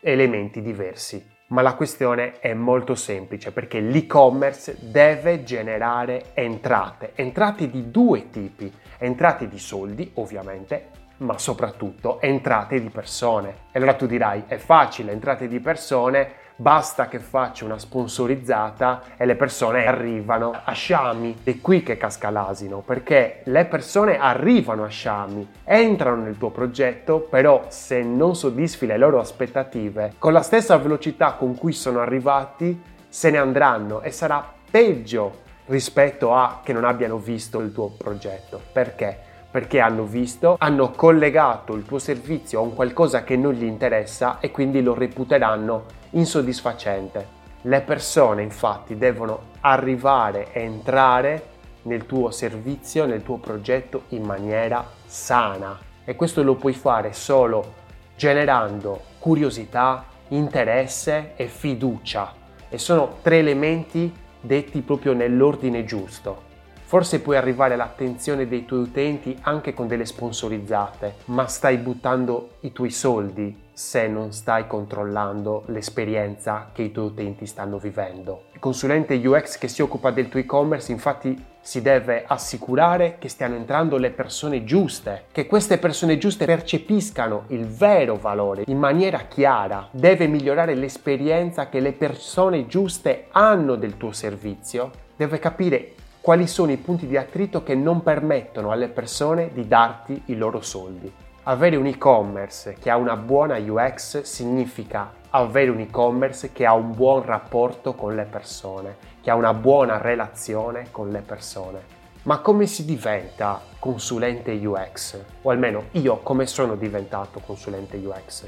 elementi 0.01 0.61
diversi. 0.61 1.35
Ma 1.49 1.61
la 1.61 1.75
questione 1.75 2.39
è 2.39 2.53
molto 2.53 2.95
semplice 2.95 3.53
perché 3.53 3.79
l'e-commerce 3.79 4.75
deve 4.81 5.43
generare 5.43 6.31
entrate, 6.33 7.13
entrate 7.15 7.69
di 7.69 7.89
due 7.89 8.29
tipi, 8.29 8.69
entrate 8.97 9.47
di 9.47 9.57
soldi 9.57 10.11
ovviamente 10.15 11.05
ma 11.19 11.37
soprattutto 11.37 12.19
entrate 12.21 12.81
di 12.81 12.89
persone. 12.89 13.49
E 13.71 13.79
allora 13.79 13.95
tu 13.95 14.05
dirai, 14.05 14.43
è 14.47 14.57
facile, 14.57 15.13
entrate 15.13 15.47
di 15.47 15.59
persone, 15.59 16.29
basta 16.57 17.07
che 17.07 17.19
faccia 17.19 17.65
una 17.65 17.77
sponsorizzata 17.77 19.03
e 19.15 19.25
le 19.25 19.35
persone 19.35 19.85
arrivano 19.85 20.59
a 20.63 20.71
Sciami. 20.73 21.37
È 21.43 21.61
qui 21.61 21.83
che 21.83 21.97
casca 21.97 22.29
l'asino, 22.29 22.79
perché 22.79 23.41
le 23.45 23.65
persone 23.65 24.17
arrivano 24.17 24.83
a 24.83 24.89
Sciami, 24.89 25.47
entrano 25.63 26.23
nel 26.23 26.37
tuo 26.37 26.49
progetto, 26.49 27.19
però 27.19 27.65
se 27.69 28.01
non 28.01 28.35
soddisfi 28.35 28.85
le 28.85 28.97
loro 28.97 29.19
aspettative, 29.19 30.13
con 30.17 30.33
la 30.33 30.41
stessa 30.41 30.77
velocità 30.77 31.33
con 31.33 31.55
cui 31.55 31.71
sono 31.71 31.99
arrivati, 31.99 32.81
se 33.07 33.29
ne 33.29 33.37
andranno 33.37 34.01
e 34.01 34.11
sarà 34.11 34.53
peggio 34.69 35.45
rispetto 35.67 36.33
a 36.33 36.61
che 36.63 36.73
non 36.73 36.83
abbiano 36.83 37.17
visto 37.17 37.59
il 37.59 37.71
tuo 37.71 37.89
progetto. 37.89 38.59
Perché? 38.71 39.25
perché 39.49 39.79
hanno 39.79 40.03
visto, 40.03 40.55
hanno 40.59 40.91
collegato 40.91 41.73
il 41.73 41.83
tuo 41.83 41.97
servizio 41.97 42.59
a 42.59 42.61
un 42.61 42.75
qualcosa 42.75 43.23
che 43.23 43.35
non 43.37 43.53
gli 43.53 43.63
interessa 43.63 44.37
e 44.39 44.51
quindi 44.51 44.83
lo 44.83 44.93
reputeranno 44.93 45.85
insoddisfacente. 46.11 47.35
Le 47.61 47.81
persone 47.81 48.43
infatti 48.43 48.97
devono 48.97 49.47
arrivare 49.61 50.51
e 50.53 50.61
entrare 50.61 51.55
nel 51.83 52.05
tuo 52.05 52.31
servizio, 52.31 53.05
nel 53.05 53.23
tuo 53.23 53.37
progetto 53.37 54.03
in 54.09 54.23
maniera 54.23 54.85
sana 55.05 55.77
e 56.05 56.15
questo 56.15 56.43
lo 56.43 56.55
puoi 56.55 56.73
fare 56.73 57.13
solo 57.13 57.73
generando 58.15 59.01
curiosità, 59.19 60.05
interesse 60.29 61.33
e 61.35 61.47
fiducia 61.47 62.33
e 62.69 62.77
sono 62.77 63.17
tre 63.21 63.39
elementi 63.39 64.13
detti 64.39 64.81
proprio 64.81 65.13
nell'ordine 65.13 65.83
giusto. 65.83 66.45
Forse 66.83 67.19
puoi 67.19 67.35
arrivare 67.35 67.73
all'attenzione 67.73 68.47
dei 68.47 68.63
tuoi 68.63 68.81
utenti 68.81 69.37
anche 69.41 69.73
con 69.73 69.87
delle 69.87 70.05
sponsorizzate, 70.05 71.15
ma 71.25 71.45
stai 71.47 71.77
buttando 71.77 72.51
i 72.61 72.71
tuoi 72.71 72.91
soldi 72.91 73.65
se 73.77 74.07
non 74.07 74.31
stai 74.31 74.65
controllando 74.65 75.61
l'esperienza 75.67 76.71
che 76.73 76.81
i 76.81 76.91
tuoi 76.91 77.05
utenti 77.05 77.45
stanno 77.45 77.77
vivendo. 77.77 78.45
Il 78.53 78.59
consulente 78.59 79.13
UX 79.13 79.59
che 79.59 79.67
si 79.67 79.83
occupa 79.83 80.09
del 80.09 80.29
tuo 80.29 80.39
e-commerce 80.39 80.91
infatti 80.91 81.39
si 81.61 81.83
deve 81.83 82.23
assicurare 82.25 83.17
che 83.19 83.29
stiano 83.29 83.53
entrando 83.53 83.97
le 83.97 84.09
persone 84.09 84.63
giuste, 84.63 85.25
che 85.31 85.45
queste 85.45 85.77
persone 85.77 86.17
giuste 86.17 86.45
percepiscano 86.45 87.43
il 87.49 87.67
vero 87.67 88.15
valore 88.15 88.63
in 88.65 88.79
maniera 88.79 89.19
chiara, 89.27 89.87
deve 89.91 90.25
migliorare 90.25 90.73
l'esperienza 90.73 91.69
che 91.69 91.79
le 91.79 91.91
persone 91.91 92.65
giuste 92.65 93.27
hanno 93.29 93.75
del 93.75 93.95
tuo 93.95 94.11
servizio, 94.11 94.89
deve 95.15 95.37
capire 95.37 95.93
quali 96.19 96.47
sono 96.47 96.71
i 96.71 96.77
punti 96.77 97.05
di 97.05 97.15
attrito 97.15 97.61
che 97.61 97.75
non 97.75 98.01
permettono 98.01 98.71
alle 98.71 98.87
persone 98.87 99.51
di 99.53 99.67
darti 99.67 100.19
i 100.25 100.35
loro 100.35 100.61
soldi. 100.61 101.25
Avere 101.49 101.77
un 101.77 101.85
e-commerce 101.85 102.75
che 102.77 102.89
ha 102.89 102.97
una 102.97 103.15
buona 103.15 103.57
UX 103.57 104.19
significa 104.23 105.13
avere 105.29 105.69
un 105.69 105.79
e-commerce 105.79 106.51
che 106.51 106.65
ha 106.65 106.73
un 106.73 106.93
buon 106.93 107.23
rapporto 107.23 107.93
con 107.93 108.15
le 108.15 108.25
persone, 108.25 108.97
che 109.21 109.31
ha 109.31 109.35
una 109.35 109.53
buona 109.53 109.97
relazione 109.97 110.87
con 110.91 111.09
le 111.09 111.21
persone. 111.21 111.79
Ma 112.23 112.39
come 112.39 112.65
si 112.65 112.83
diventa 112.83 113.61
consulente 113.79 114.51
UX? 114.51 115.23
O 115.43 115.49
almeno 115.49 115.85
io 115.91 116.17
come 116.17 116.45
sono 116.47 116.75
diventato 116.75 117.39
consulente 117.39 117.95
UX? 117.95 118.45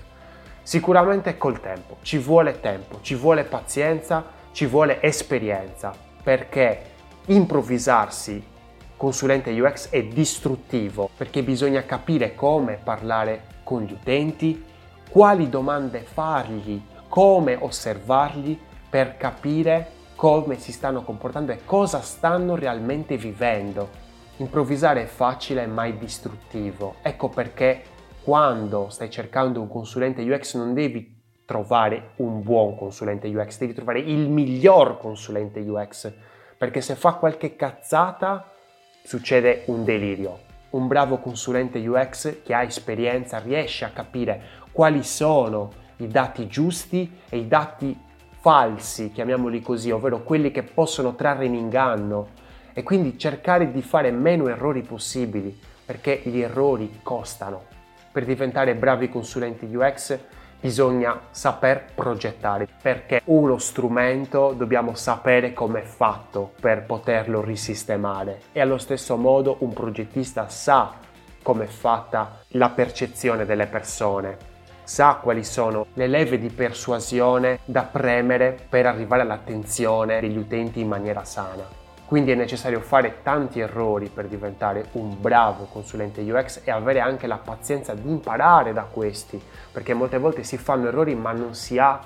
Sicuramente 0.62 1.38
col 1.38 1.62
tempo, 1.62 2.00
ci 2.02 2.18
vuole 2.18 2.60
tempo, 2.60 3.00
ci 3.00 3.16
vuole 3.16 3.46
pazienza, 3.46 4.26
ci 4.52 4.66
vuole 4.66 5.02
esperienza, 5.02 5.94
perché 6.22 6.82
improvvisarsi 7.28 8.58
consulente 9.00 9.58
UX 9.58 9.92
è 9.92 10.04
distruttivo 10.04 11.10
perché 11.16 11.42
bisogna 11.42 11.86
capire 11.86 12.36
come 12.36 12.78
parlare 12.84 13.44
con 13.64 13.84
gli 13.84 13.94
utenti, 13.94 14.62
quali 15.10 15.48
domande 15.48 16.02
fargli, 16.02 16.82
come 17.08 17.56
osservarli 17.58 18.60
per 18.90 19.16
capire 19.16 19.92
come 20.16 20.60
si 20.60 20.74
stanno 20.74 21.04
comportando 21.04 21.54
e 21.54 21.64
cosa 21.64 22.02
stanno 22.02 22.56
realmente 22.56 23.16
vivendo. 23.16 23.88
Improvvisare 24.36 25.04
è 25.04 25.06
facile 25.06 25.66
ma 25.66 25.86
è 25.86 25.94
distruttivo. 25.94 26.96
Ecco 27.02 27.30
perché 27.30 27.82
quando 28.22 28.90
stai 28.90 29.10
cercando 29.10 29.62
un 29.62 29.70
consulente 29.70 30.30
UX 30.30 30.58
non 30.58 30.74
devi 30.74 31.22
trovare 31.46 32.12
un 32.18 32.44
buon 32.44 32.76
consulente 32.76 33.30
UX, 33.30 33.60
devi 33.60 33.74
trovare 33.74 34.00
il 34.02 34.30
miglior 34.30 34.98
consulente 34.98 35.62
UX 35.62 36.12
perché 36.58 36.82
se 36.82 36.96
fa 36.96 37.14
qualche 37.14 37.56
cazzata 37.56 38.56
succede 39.04 39.64
un 39.68 39.84
delirio. 39.84 40.40
Un 40.72 40.88
bravo 40.88 41.18
consulente 41.18 41.80
UX 41.80 42.44
che 42.44 42.54
ha 42.54 42.64
esperienza 42.64 43.40
riesce 43.40 43.86
a 43.86 43.90
capire 43.90 44.42
quali 44.72 45.04
sono 45.04 45.72
i 45.98 46.08
dati 46.08 46.48
giusti 46.48 47.20
e 47.28 47.38
i 47.38 47.48
dati 47.48 47.98
falsi, 48.40 49.12
chiamiamoli 49.12 49.62
così, 49.62 49.92
ovvero 49.92 50.24
quelli 50.24 50.52
che 50.52 50.64
possono 50.64 51.16
trarre 51.16 51.46
in 51.46 51.56
inganno 51.56 52.30
e 52.74 52.84
quindi 52.84 53.18
cercare 53.18 53.72
di 53.72 53.82
fare 53.82 54.12
meno 54.12 54.48
errori 54.48 54.82
possibili, 54.82 55.58
perché 55.86 56.22
gli 56.24 56.40
errori 56.40 57.00
costano. 57.04 57.64
Per 58.12 58.26
diventare 58.26 58.76
bravi 58.76 59.10
consulenti 59.10 59.66
UX 59.66 60.18
bisogna 60.60 61.22
saper 61.32 61.86
progettare 61.96 62.68
perché 62.82 63.22
uno 63.26 63.58
strumento 63.58 64.54
dobbiamo 64.56 64.94
sapere 64.96 65.54
come 65.54 65.82
è 65.82 65.86
fatto 65.86 66.52
per 66.60 66.84
poterlo 66.86 67.42
risistemare 67.42 68.42
e 68.52 68.60
allo 68.60 68.78
stesso 68.78 69.16
modo 69.16 69.58
un 69.60 69.74
progettista 69.74 70.50
sa 70.50 70.94
come 71.42 71.64
è 71.64 71.68
fatta 71.68 72.42
la 72.50 72.70
percezione 72.70 73.46
delle 73.46 73.68
persone 73.68 74.50
sa 74.90 75.20
quali 75.22 75.44
sono 75.44 75.86
le 75.94 76.08
leve 76.08 76.40
di 76.40 76.50
persuasione 76.50 77.60
da 77.66 77.84
premere 77.84 78.58
per 78.68 78.88
arrivare 78.88 79.22
all'attenzione 79.22 80.20
degli 80.20 80.38
utenti 80.38 80.80
in 80.80 80.88
maniera 80.88 81.24
sana. 81.24 81.79
Quindi 82.10 82.32
è 82.32 82.36
necessario 82.36 82.80
fare 82.80 83.20
tanti 83.22 83.60
errori 83.60 84.10
per 84.12 84.26
diventare 84.26 84.88
un 84.94 85.22
bravo 85.22 85.66
consulente 85.66 86.22
UX 86.22 86.62
e 86.64 86.72
avere 86.72 87.02
anche 87.02 87.28
la 87.28 87.38
pazienza 87.38 87.94
di 87.94 88.10
imparare 88.10 88.74
da 88.74 88.82
questi, 88.82 89.40
perché 89.72 89.94
molte 89.94 90.18
volte 90.18 90.42
si 90.42 90.58
fanno 90.58 90.88
errori 90.88 91.14
ma 91.14 91.34
non 91.34 91.54
si 91.54 91.78
ha 91.78 92.00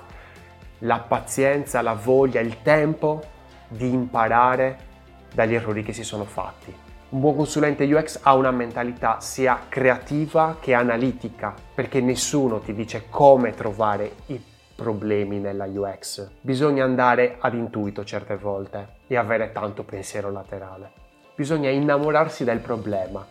la 0.80 0.98
pazienza, 0.98 1.80
la 1.80 1.94
voglia, 1.94 2.40
il 2.40 2.60
tempo 2.60 3.22
di 3.66 3.90
imparare 3.94 4.76
dagli 5.32 5.54
errori 5.54 5.82
che 5.82 5.94
si 5.94 6.04
sono 6.04 6.24
fatti. 6.24 6.76
Un 7.08 7.20
buon 7.20 7.36
consulente 7.36 7.90
UX 7.90 8.20
ha 8.24 8.34
una 8.34 8.50
mentalità 8.50 9.20
sia 9.20 9.58
creativa 9.70 10.58
che 10.60 10.74
analitica, 10.74 11.54
perché 11.74 12.02
nessuno 12.02 12.58
ti 12.58 12.74
dice 12.74 13.06
come 13.08 13.54
trovare 13.54 14.16
i 14.26 14.53
problemi 14.74 15.38
nella 15.38 15.66
UX. 15.66 16.28
Bisogna 16.40 16.84
andare 16.84 17.36
ad 17.38 17.54
intuito 17.54 18.04
certe 18.04 18.36
volte 18.36 18.96
e 19.06 19.16
avere 19.16 19.52
tanto 19.52 19.84
pensiero 19.84 20.30
laterale. 20.30 20.90
Bisogna 21.34 21.70
innamorarsi 21.70 22.44
del 22.44 22.60
problema. 22.60 23.26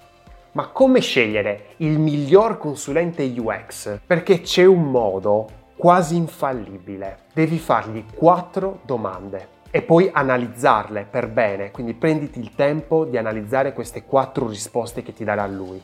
Ma 0.54 0.68
come 0.68 1.00
scegliere 1.00 1.68
il 1.78 2.00
miglior 2.00 2.58
consulente 2.58 3.24
UX? 3.24 4.00
Perché 4.06 4.42
c'è 4.42 4.66
un 4.66 4.84
modo 4.84 5.62
quasi 5.76 6.16
infallibile. 6.16 7.24
Devi 7.34 7.58
fargli 7.58 8.06
quattro 8.14 8.80
domande 8.86 9.62
e 9.72 9.82
poi 9.82 10.10
analizzarle 10.14 11.08
per 11.10 11.28
bene, 11.30 11.72
quindi 11.72 11.96
prenditi 11.96 12.40
il 12.40 12.54
tempo 12.54 13.06
di 13.06 13.18
analizzare 13.18 13.74
queste 13.74 14.04
quattro 14.04 14.48
risposte 14.48 15.02
che 15.02 15.14
ti 15.14 15.24
darà 15.24 15.48
lui. 15.48 15.82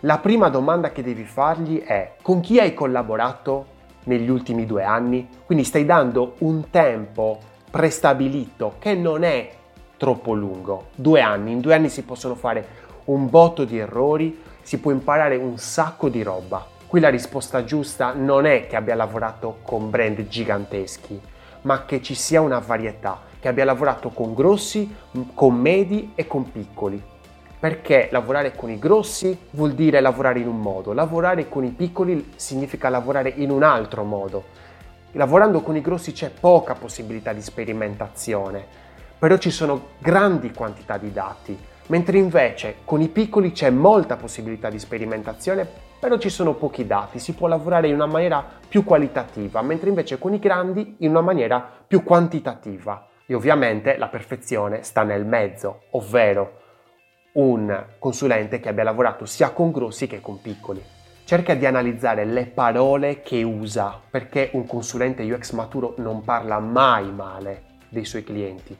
La 0.00 0.18
prima 0.18 0.48
domanda 0.48 0.90
che 0.90 1.02
devi 1.02 1.24
fargli 1.24 1.80
è 1.80 2.16
con 2.20 2.40
chi 2.40 2.58
hai 2.58 2.74
collaborato 2.74 3.66
negli 4.04 4.28
ultimi 4.28 4.66
due 4.66 4.82
anni, 4.82 5.28
quindi 5.44 5.64
stai 5.64 5.84
dando 5.84 6.34
un 6.38 6.70
tempo 6.70 7.38
prestabilito 7.70 8.74
che 8.78 8.94
non 8.94 9.24
è 9.24 9.50
troppo 9.96 10.32
lungo. 10.32 10.88
Due 10.94 11.20
anni, 11.20 11.52
in 11.52 11.60
due 11.60 11.74
anni 11.74 11.88
si 11.88 12.02
possono 12.02 12.34
fare 12.34 12.82
un 13.04 13.28
botto 13.28 13.64
di 13.64 13.78
errori, 13.78 14.40
si 14.62 14.78
può 14.78 14.90
imparare 14.90 15.36
un 15.36 15.58
sacco 15.58 16.08
di 16.08 16.22
roba. 16.22 16.66
Qui 16.86 17.00
la 17.00 17.08
risposta 17.08 17.64
giusta 17.64 18.12
non 18.12 18.46
è 18.46 18.66
che 18.66 18.76
abbia 18.76 18.94
lavorato 18.94 19.58
con 19.62 19.90
brand 19.90 20.26
giganteschi, 20.28 21.20
ma 21.62 21.84
che 21.84 22.00
ci 22.02 22.14
sia 22.14 22.40
una 22.40 22.60
varietà, 22.60 23.22
che 23.40 23.48
abbia 23.48 23.64
lavorato 23.64 24.10
con 24.10 24.34
grossi, 24.34 24.94
con 25.34 25.54
medi 25.56 26.12
e 26.14 26.26
con 26.26 26.50
piccoli 26.50 27.12
Perché 27.64 28.08
lavorare 28.12 28.54
con 28.54 28.68
i 28.68 28.78
grossi 28.78 29.34
vuol 29.52 29.72
dire 29.72 30.00
lavorare 30.00 30.38
in 30.38 30.48
un 30.48 30.60
modo, 30.60 30.92
lavorare 30.92 31.48
con 31.48 31.64
i 31.64 31.70
piccoli 31.70 32.32
significa 32.36 32.90
lavorare 32.90 33.32
in 33.36 33.48
un 33.48 33.62
altro 33.62 34.04
modo. 34.04 34.44
Lavorando 35.12 35.62
con 35.62 35.74
i 35.74 35.80
grossi 35.80 36.12
c'è 36.12 36.28
poca 36.28 36.74
possibilità 36.74 37.32
di 37.32 37.40
sperimentazione, 37.40 38.62
però 39.18 39.38
ci 39.38 39.50
sono 39.50 39.92
grandi 39.98 40.52
quantità 40.52 40.98
di 40.98 41.10
dati, 41.10 41.58
mentre 41.86 42.18
invece 42.18 42.80
con 42.84 43.00
i 43.00 43.08
piccoli 43.08 43.52
c'è 43.52 43.70
molta 43.70 44.16
possibilità 44.16 44.68
di 44.68 44.78
sperimentazione, 44.78 45.66
però 45.98 46.18
ci 46.18 46.28
sono 46.28 46.52
pochi 46.52 46.86
dati, 46.86 47.18
si 47.18 47.32
può 47.32 47.48
lavorare 47.48 47.88
in 47.88 47.94
una 47.94 48.04
maniera 48.04 48.44
più 48.68 48.84
qualitativa, 48.84 49.62
mentre 49.62 49.88
invece 49.88 50.18
con 50.18 50.34
i 50.34 50.38
grandi 50.38 50.96
in 50.98 51.08
una 51.08 51.22
maniera 51.22 51.66
più 51.86 52.02
quantitativa. 52.02 53.08
E 53.24 53.32
ovviamente 53.32 53.96
la 53.96 54.08
perfezione 54.08 54.82
sta 54.82 55.02
nel 55.02 55.24
mezzo, 55.24 55.84
ovvero 55.92 56.60
un 57.34 57.84
consulente 57.98 58.60
che 58.60 58.68
abbia 58.68 58.84
lavorato 58.84 59.26
sia 59.26 59.50
con 59.50 59.72
grossi 59.72 60.06
che 60.06 60.20
con 60.20 60.40
piccoli. 60.40 60.82
Cerca 61.24 61.54
di 61.54 61.66
analizzare 61.66 62.24
le 62.24 62.46
parole 62.46 63.22
che 63.22 63.42
usa, 63.42 63.98
perché 64.08 64.50
un 64.52 64.66
consulente 64.66 65.22
UX 65.22 65.52
maturo 65.52 65.94
non 65.98 66.22
parla 66.22 66.58
mai 66.58 67.10
male 67.10 67.62
dei 67.88 68.04
suoi 68.04 68.22
clienti. 68.22 68.76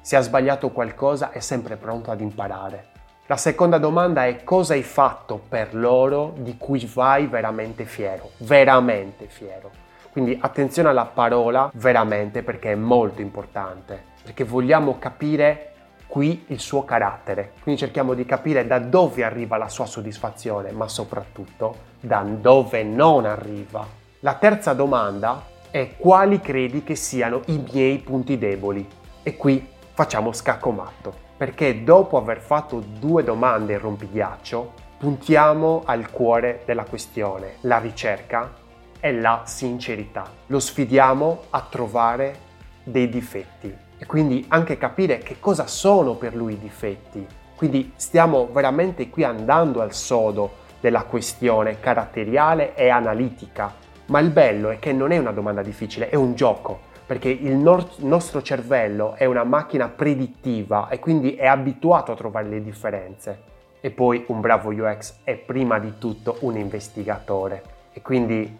Se 0.00 0.14
ha 0.14 0.20
sbagliato 0.20 0.70
qualcosa 0.70 1.30
è 1.30 1.40
sempre 1.40 1.76
pronto 1.76 2.10
ad 2.10 2.20
imparare. 2.20 2.88
La 3.26 3.36
seconda 3.36 3.78
domanda 3.78 4.26
è 4.26 4.44
cosa 4.44 4.74
hai 4.74 4.84
fatto 4.84 5.42
per 5.48 5.74
loro 5.74 6.34
di 6.36 6.56
cui 6.56 6.88
vai 6.92 7.26
veramente 7.26 7.86
fiero, 7.86 8.30
veramente 8.38 9.26
fiero. 9.26 9.70
Quindi 10.12 10.38
attenzione 10.40 10.90
alla 10.90 11.06
parola 11.06 11.70
veramente 11.74 12.44
perché 12.44 12.70
è 12.70 12.76
molto 12.76 13.20
importante, 13.20 14.00
perché 14.22 14.44
vogliamo 14.44 14.98
capire 15.00 15.72
qui 16.06 16.44
il 16.48 16.60
suo 16.60 16.84
carattere. 16.84 17.52
Quindi 17.62 17.80
cerchiamo 17.80 18.14
di 18.14 18.24
capire 18.24 18.66
da 18.66 18.78
dove 18.78 19.24
arriva 19.24 19.56
la 19.56 19.68
sua 19.68 19.86
soddisfazione, 19.86 20.72
ma 20.72 20.88
soprattutto 20.88 21.76
da 22.00 22.22
dove 22.22 22.82
non 22.82 23.24
arriva. 23.24 23.86
La 24.20 24.34
terza 24.34 24.72
domanda 24.72 25.44
è 25.70 25.96
quali 25.96 26.40
credi 26.40 26.82
che 26.82 26.94
siano 26.94 27.42
i 27.46 27.62
miei 27.70 27.98
punti 27.98 28.38
deboli? 28.38 28.86
E 29.22 29.36
qui 29.36 29.68
facciamo 29.92 30.32
scacco 30.32 30.70
matto, 30.70 31.14
perché 31.36 31.84
dopo 31.84 32.16
aver 32.16 32.40
fatto 32.40 32.80
due 32.80 33.22
domande 33.22 33.74
in 33.74 33.80
rompighiaccio, 33.80 34.72
puntiamo 34.98 35.82
al 35.84 36.10
cuore 36.10 36.62
della 36.64 36.84
questione, 36.84 37.56
la 37.62 37.78
ricerca 37.78 38.52
e 39.00 39.12
la 39.12 39.42
sincerità. 39.44 40.24
Lo 40.46 40.60
sfidiamo 40.60 41.42
a 41.50 41.66
trovare 41.68 42.44
dei 42.82 43.08
difetti 43.08 43.84
e 43.98 44.06
quindi 44.06 44.44
anche 44.48 44.76
capire 44.76 45.18
che 45.18 45.36
cosa 45.40 45.66
sono 45.66 46.14
per 46.14 46.34
lui 46.34 46.54
i 46.54 46.58
difetti. 46.58 47.26
Quindi 47.54 47.92
stiamo 47.96 48.48
veramente 48.52 49.08
qui 49.08 49.24
andando 49.24 49.80
al 49.80 49.94
sodo 49.94 50.64
della 50.80 51.04
questione 51.04 51.80
caratteriale 51.80 52.74
e 52.74 52.88
analitica. 52.88 53.74
Ma 54.06 54.20
il 54.20 54.30
bello 54.30 54.70
è 54.70 54.78
che 54.78 54.92
non 54.92 55.10
è 55.10 55.18
una 55.18 55.32
domanda 55.32 55.62
difficile, 55.62 56.10
è 56.10 56.14
un 56.14 56.34
gioco, 56.34 56.78
perché 57.06 57.28
il 57.28 57.56
no- 57.56 57.88
nostro 57.98 58.42
cervello 58.42 59.14
è 59.14 59.24
una 59.24 59.44
macchina 59.44 59.88
predittiva 59.88 60.88
e 60.88 60.98
quindi 60.98 61.34
è 61.34 61.46
abituato 61.46 62.12
a 62.12 62.16
trovare 62.16 62.48
le 62.48 62.62
differenze. 62.62 63.54
E 63.80 63.90
poi 63.90 64.24
un 64.28 64.40
bravo 64.40 64.70
UX 64.70 65.20
è 65.24 65.36
prima 65.36 65.78
di 65.78 65.94
tutto 65.98 66.36
un 66.40 66.56
investigatore 66.56 67.62
e 67.92 68.02
quindi 68.02 68.58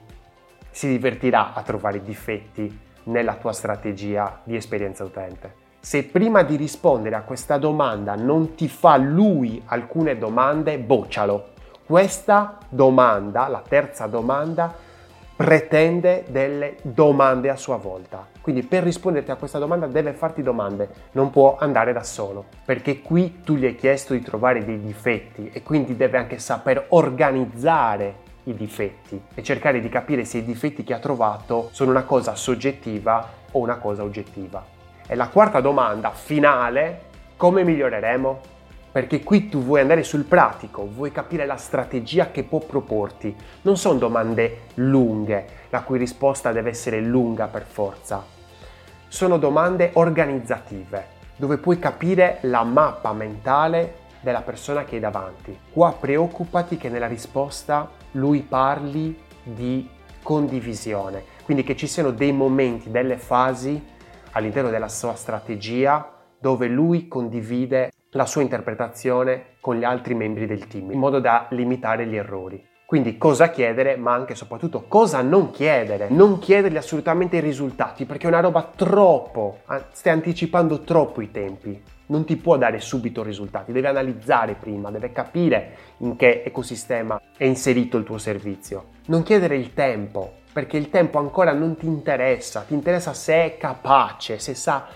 si 0.71 0.89
divertirà 0.89 1.53
a 1.53 1.63
trovare 1.63 2.03
difetti 2.03 2.85
nella 3.07 3.35
tua 3.35 3.53
strategia 3.53 4.41
di 4.45 4.57
esperienza 4.57 5.05
utente. 5.05 5.65
Se 5.81 6.05
prima 6.05 6.43
di 6.43 6.57
rispondere 6.57 7.15
a 7.15 7.23
questa 7.23 7.59
domanda 7.59 8.15
non 8.15 8.55
ti 8.55 8.69
fa 8.69 8.97
lui 8.97 9.63
alcune 9.67 10.19
domande, 10.19 10.79
boccialo. 10.79 11.55
Questa 11.87 12.59
domanda, 12.69 13.47
la 13.47 13.63
terza 13.67 14.07
domanda, 14.07 14.75
pretende 15.37 16.25
delle 16.29 16.77
domande 16.83 17.51
a 17.51 17.57
sua 17.57 17.77
volta. 17.77 18.27
Quindi 18.41 18.63
per 18.63 18.83
risponderti 18.83 19.31
a 19.31 19.37
questa 19.37 19.59
domanda 19.59 19.87
deve 19.87 20.15
farti 20.15 20.43
domande, 20.43 20.89
non 21.13 21.31
può 21.31 21.57
andare 21.59 21.93
da 21.93 22.03
solo, 22.03 22.47
perché 22.65 23.03
qui 23.03 23.43
tu 23.45 23.55
gli 23.55 23.67
hai 23.67 23.77
chiesto 23.77 24.15
di 24.15 24.23
trovare 24.23 24.65
dei 24.65 24.81
difetti 24.81 25.51
e 25.53 25.63
quindi 25.63 25.95
deve 25.95 26.17
anche 26.17 26.39
saper 26.39 26.87
organizzare 26.89 28.25
i 28.47 28.55
difetti 28.55 29.21
e 29.35 29.43
cercare 29.43 29.81
di 29.81 29.89
capire 29.89 30.25
se 30.25 30.39
i 30.39 30.45
difetti 30.45 30.85
che 30.85 30.95
ha 30.95 30.99
trovato 30.99 31.69
sono 31.73 31.91
una 31.91 32.05
cosa 32.05 32.35
soggettiva 32.35 33.29
o 33.53 33.59
una 33.59 33.77
cosa 33.77 34.03
oggettiva. 34.03 34.65
E 35.07 35.15
la 35.15 35.29
quarta 35.29 35.61
domanda 35.61 36.11
finale, 36.11 37.03
come 37.37 37.65
miglioreremo? 37.65 38.55
Perché 38.93 39.23
qui 39.23 39.49
tu 39.49 39.63
vuoi 39.63 39.81
andare 39.81 40.03
sul 40.03 40.25
pratico, 40.25 40.89
vuoi 40.89 41.13
capire 41.13 41.45
la 41.45 41.57
strategia 41.57 42.31
che 42.31 42.45
può 42.45 42.61
proporti. 42.61 43.35
Non 43.63 43.77
sono 43.77 43.99
domande 43.99 44.63
lunghe, 44.75 45.47
la 45.69 45.83
cui 45.83 45.99
risposta 45.99 46.51
deve 46.51 46.71
essere 46.71 47.01
lunga 47.01 47.47
per 47.47 47.67
forza. 47.67 48.25
Sono 49.09 49.37
domande 49.37 49.91
organizzative, 49.95 51.15
dove 51.37 51.59
puoi 51.59 51.79
capire 51.79 52.39
la 52.43 52.63
mappa 52.63 53.13
mentale 53.13 54.05
della 54.27 54.43
persona 54.43 54.85
che 54.85 54.97
hai 54.97 55.01
davanti. 55.01 55.57
Qua 55.71 55.93
preoccupati 55.93 56.77
che 56.77 56.89
nella 56.89 57.07
risposta 57.07 57.89
lui 58.13 58.41
parli 58.41 59.17
di 59.45 59.89
condivisione, 60.21 61.23
quindi 61.45 61.63
che 61.63 61.77
ci 61.77 61.87
siano 61.87 62.11
dei 62.11 62.33
momenti, 62.33 62.91
delle 62.91 63.19
fasi 63.19 63.81
all'interno 64.33 64.71
della 64.71 64.89
sua 64.89 65.15
strategia 65.15 66.13
dove 66.41 66.67
lui 66.67 67.07
condivide 67.07 67.93
la 68.11 68.27
sua 68.27 68.43
interpretazione 68.43 69.55
con 69.61 69.77
gli 69.77 69.85
altri 69.85 70.15
membri 70.15 70.47
del 70.47 70.67
team, 70.67 70.91
in 70.91 70.99
modo 70.99 71.21
da 71.21 71.47
limitare 71.51 72.05
gli 72.09 72.17
errori. 72.17 72.75
Quindi 72.87 73.19
cosa 73.19 73.51
chiedere, 73.51 73.97
ma 73.97 74.15
anche 74.15 74.33
e 74.33 74.37
soprattutto 74.37 74.85
cosa 74.87 75.21
non 75.21 75.51
chiedere. 75.51 76.09
Non 76.09 76.39
chiedergli 76.39 76.77
assolutamente 76.77 77.37
i 77.37 77.41
risultati, 77.41 78.07
perché 78.07 78.27
è 78.27 78.29
una 78.29 78.41
roba 78.41 78.71
troppo, 78.75 79.59
stai 79.91 80.13
anticipando 80.13 80.81
troppo 80.83 81.21
i 81.21 81.33
tempi 81.33 81.83
non 82.07 82.25
ti 82.25 82.37
può 82.37 82.57
dare 82.57 82.81
subito 82.81 83.23
risultati, 83.23 83.73
deve 83.73 83.89
analizzare 83.89 84.55
prima, 84.55 84.91
deve 84.91 85.13
capire 85.13 85.77
in 85.99 86.17
che 86.17 86.43
ecosistema 86.45 87.21
è 87.37 87.45
inserito 87.45 87.97
il 87.97 88.05
tuo 88.05 88.19
servizio. 88.19 88.91
Non 89.07 89.23
chiedere 89.23 89.57
il 89.57 89.75
tempo, 89.75 90.35
perché 90.53 90.77
il 90.77 90.89
tempo 90.89 91.19
ancora 91.19 91.53
non 91.53 91.77
ti 91.77 91.87
interessa, 91.87 92.61
ti 92.61 92.75
interessa 92.75 93.13
se 93.13 93.35
è 93.35 93.57
capace, 93.57 94.39
se 94.39 94.55
sa, 94.55 94.87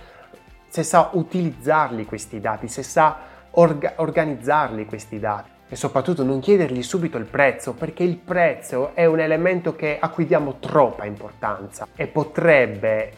se 0.69 0.83
sa 0.83 1.11
utilizzarli 1.13 2.05
questi 2.05 2.41
dati, 2.41 2.69
se 2.69 2.83
sa 2.83 3.19
orga- 3.53 3.95
organizzarli 3.97 4.85
questi 4.85 5.19
dati. 5.19 5.51
E 5.73 5.77
soprattutto 5.77 6.25
non 6.25 6.41
chiedergli 6.41 6.83
subito 6.83 7.17
il 7.17 7.27
prezzo, 7.27 7.75
perché 7.75 8.03
il 8.03 8.17
prezzo 8.17 8.91
è 8.93 9.07
un 9.07 9.21
elemento 9.21 9.77
che, 9.77 9.99
a 10.01 10.09
cui 10.09 10.27
diamo 10.27 10.57
troppa 10.59 11.05
importanza 11.05 11.87
e 11.95 12.09
potrebbe 12.09 13.13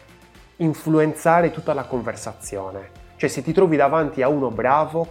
influenzare 0.57 1.49
tutta 1.49 1.73
la 1.73 1.85
conversazione. 1.85 3.01
Cioè 3.15 3.27
se 3.27 3.41
ti 3.41 3.53
trovi 3.53 3.75
davanti 3.75 4.21
a 4.21 4.27
uno 4.27 4.51
bravo, 4.51 5.07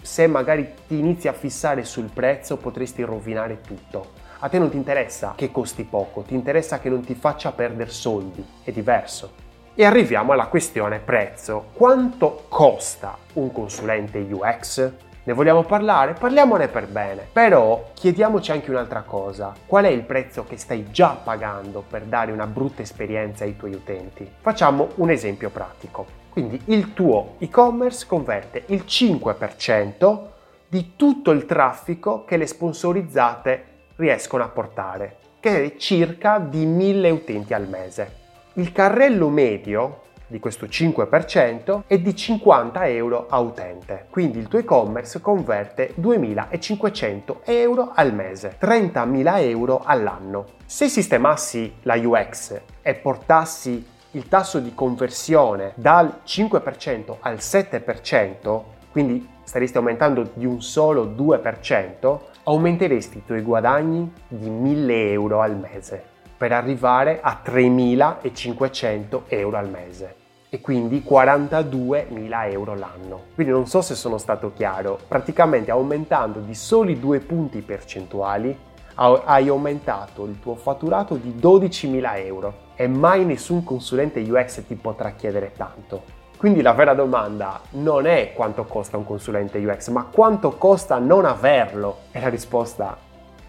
se 0.00 0.26
magari 0.26 0.72
ti 0.86 0.98
inizi 0.98 1.28
a 1.28 1.34
fissare 1.34 1.84
sul 1.84 2.08
prezzo 2.10 2.56
potresti 2.56 3.02
rovinare 3.02 3.60
tutto. 3.60 4.12
A 4.38 4.48
te 4.48 4.58
non 4.58 4.70
ti 4.70 4.78
interessa 4.78 5.34
che 5.36 5.50
costi 5.50 5.84
poco, 5.84 6.22
ti 6.22 6.32
interessa 6.32 6.78
che 6.78 6.88
non 6.88 7.04
ti 7.04 7.14
faccia 7.14 7.52
perdere 7.52 7.90
soldi, 7.90 8.42
è 8.64 8.70
diverso. 8.70 9.44
E 9.74 9.84
arriviamo 9.84 10.32
alla 10.32 10.46
questione 10.46 10.98
prezzo. 10.98 11.66
Quanto 11.74 12.46
costa 12.48 13.18
un 13.34 13.52
consulente 13.52 14.18
UX? 14.18 14.92
Ne 15.26 15.32
vogliamo 15.32 15.64
parlare? 15.64 16.12
Parliamone 16.12 16.68
per 16.68 16.86
bene. 16.86 17.26
Però 17.32 17.90
chiediamoci 17.94 18.52
anche 18.52 18.70
un'altra 18.70 19.02
cosa. 19.02 19.52
Qual 19.66 19.84
è 19.84 19.88
il 19.88 20.02
prezzo 20.02 20.44
che 20.44 20.56
stai 20.56 20.92
già 20.92 21.18
pagando 21.20 21.82
per 21.82 22.02
dare 22.02 22.30
una 22.30 22.46
brutta 22.46 22.82
esperienza 22.82 23.42
ai 23.42 23.56
tuoi 23.56 23.74
utenti? 23.74 24.30
Facciamo 24.40 24.90
un 24.96 25.10
esempio 25.10 25.50
pratico. 25.50 26.06
Quindi 26.30 26.62
il 26.66 26.94
tuo 26.94 27.34
e-commerce 27.38 28.06
converte 28.06 28.66
il 28.66 28.84
5% 28.86 30.20
di 30.68 30.92
tutto 30.94 31.32
il 31.32 31.44
traffico 31.44 32.24
che 32.24 32.36
le 32.36 32.46
sponsorizzate 32.46 33.64
riescono 33.96 34.44
a 34.44 34.48
portare, 34.48 35.16
che 35.40 35.64
è 35.64 35.76
circa 35.76 36.38
di 36.38 36.64
1000 36.66 37.10
utenti 37.10 37.52
al 37.52 37.66
mese. 37.66 38.12
Il 38.52 38.70
carrello 38.70 39.28
medio 39.28 40.02
di 40.26 40.38
questo 40.38 40.66
5% 40.66 41.82
è 41.86 41.98
di 41.98 42.14
50 42.14 42.86
euro 42.88 43.26
a 43.28 43.38
utente. 43.40 44.06
Quindi 44.10 44.38
il 44.38 44.48
tuo 44.48 44.58
e-commerce 44.58 45.20
converte 45.20 45.92
2500 45.94 47.42
euro 47.44 47.92
al 47.94 48.12
mese, 48.12 48.56
30.000 48.60 49.40
euro 49.40 49.82
all'anno. 49.84 50.46
Se 50.64 50.88
sistemassi 50.88 51.76
la 51.82 51.94
UX 51.94 52.60
e 52.82 52.94
portassi 52.94 53.94
il 54.12 54.28
tasso 54.28 54.60
di 54.60 54.74
conversione 54.74 55.72
dal 55.76 56.20
5% 56.24 57.16
al 57.20 57.36
7%, 57.36 58.62
quindi 58.90 59.28
staresti 59.42 59.76
aumentando 59.76 60.30
di 60.32 60.46
un 60.46 60.62
solo 60.62 61.06
2%, 61.06 62.18
aumenteresti 62.44 63.18
i 63.18 63.24
tuoi 63.24 63.42
guadagni 63.42 64.10
di 64.26 64.48
1000 64.48 65.10
euro 65.10 65.40
al 65.42 65.56
mese 65.56 66.14
per 66.36 66.52
arrivare 66.52 67.20
a 67.22 67.38
3500 67.42 69.24
euro 69.28 69.56
al 69.56 69.68
mese. 69.68 70.16
e 70.48 70.60
quindi 70.60 71.04
42.000 71.06 72.50
euro 72.50 72.74
l'anno. 72.74 73.22
Quindi 73.34 73.52
non 73.52 73.66
so 73.66 73.82
se 73.82 73.94
sono 73.94 74.16
stato 74.16 74.52
chiaro, 74.54 74.98
praticamente 75.06 75.70
aumentando 75.70 76.40
di 76.40 76.54
soli 76.54 76.98
due 76.98 77.18
punti 77.20 77.60
percentuali 77.60 78.56
hai 78.98 79.48
aumentato 79.48 80.24
il 80.24 80.40
tuo 80.40 80.54
fatturato 80.54 81.16
di 81.16 81.34
12.000 81.38 82.24
euro 82.24 82.54
e 82.76 82.86
mai 82.88 83.26
nessun 83.26 83.62
consulente 83.62 84.20
UX 84.20 84.64
ti 84.66 84.74
potrà 84.74 85.10
chiedere 85.10 85.52
tanto. 85.54 86.02
Quindi 86.38 86.62
la 86.62 86.72
vera 86.72 86.94
domanda 86.94 87.60
non 87.72 88.06
è 88.06 88.32
quanto 88.34 88.64
costa 88.64 88.96
un 88.96 89.04
consulente 89.04 89.58
UX, 89.58 89.88
ma 89.88 90.04
quanto 90.04 90.56
costa 90.56 90.98
non 90.98 91.26
averlo. 91.26 91.98
E 92.12 92.20
la 92.20 92.28
risposta 92.28 92.96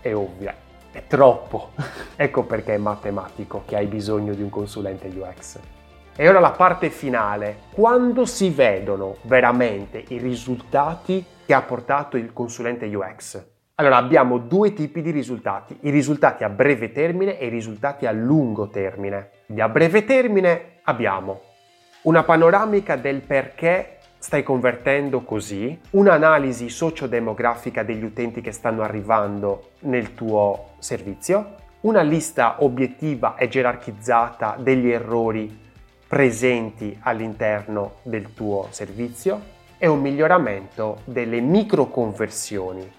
è 0.02 0.14
ovvia, 0.14 0.54
è 0.98 1.04
troppo. 1.06 1.72
ecco 2.16 2.44
perché 2.44 2.74
è 2.74 2.78
matematico 2.78 3.64
che 3.66 3.76
hai 3.76 3.86
bisogno 3.86 4.34
di 4.34 4.42
un 4.42 4.50
consulente 4.50 5.08
UX. 5.08 5.60
E 6.16 6.28
ora 6.28 6.40
la 6.40 6.52
parte 6.52 6.90
finale, 6.90 7.60
quando 7.72 8.26
si 8.26 8.50
vedono 8.50 9.18
veramente 9.24 10.04
i 10.08 10.18
risultati 10.18 11.24
che 11.46 11.54
ha 11.54 11.62
portato 11.62 12.18
il 12.18 12.34
consulente 12.34 12.88
UX? 12.88 13.46
Allora 13.76 13.98
abbiamo 13.98 14.40
due 14.40 14.74
tipi 14.74 15.04
di 15.04 15.12
risultati, 15.12 15.78
i 15.82 15.92
risultati 15.92 16.44
a 16.44 16.50
breve 16.50 16.92
termine 16.92 17.38
e 17.38 17.46
i 17.46 17.50
risultati 17.50 18.08
a 18.08 18.12
lungo 18.12 18.70
termine. 18.70 19.30
A 19.56 19.70
breve 19.70 20.04
termine 20.04 20.80
abbiamo 20.82 21.42
una 22.02 22.24
panoramica 22.24 22.96
del 22.96 23.22
perché 23.22 23.97
stai 24.20 24.44
convertendo 24.44 25.22
così, 25.22 25.80
un'analisi 25.92 26.70
sociodemografica 26.70 27.84
degli 27.84 28.04
utenti 28.04 28.42
che 28.42 28.52
stanno 28.52 28.82
arrivando 28.82 29.72
nel 29.82 30.14
tuo 30.16 30.72
servizio, 30.80 31.56
una 31.82 32.02
lista 32.02 32.64
obiettiva 32.64 33.36
e 33.36 33.48
gerarchizzata 33.48 34.58
degli 34.60 34.90
errori 34.90 35.66
presenti 36.08 36.98
all'interno 37.02 37.96
del 38.04 38.34
tuo 38.34 38.68
servizio? 38.72 39.56
E 39.78 39.88
un 39.88 40.02
miglioramento 40.02 41.02
delle 41.04 41.40
microconversioni, 41.40 42.92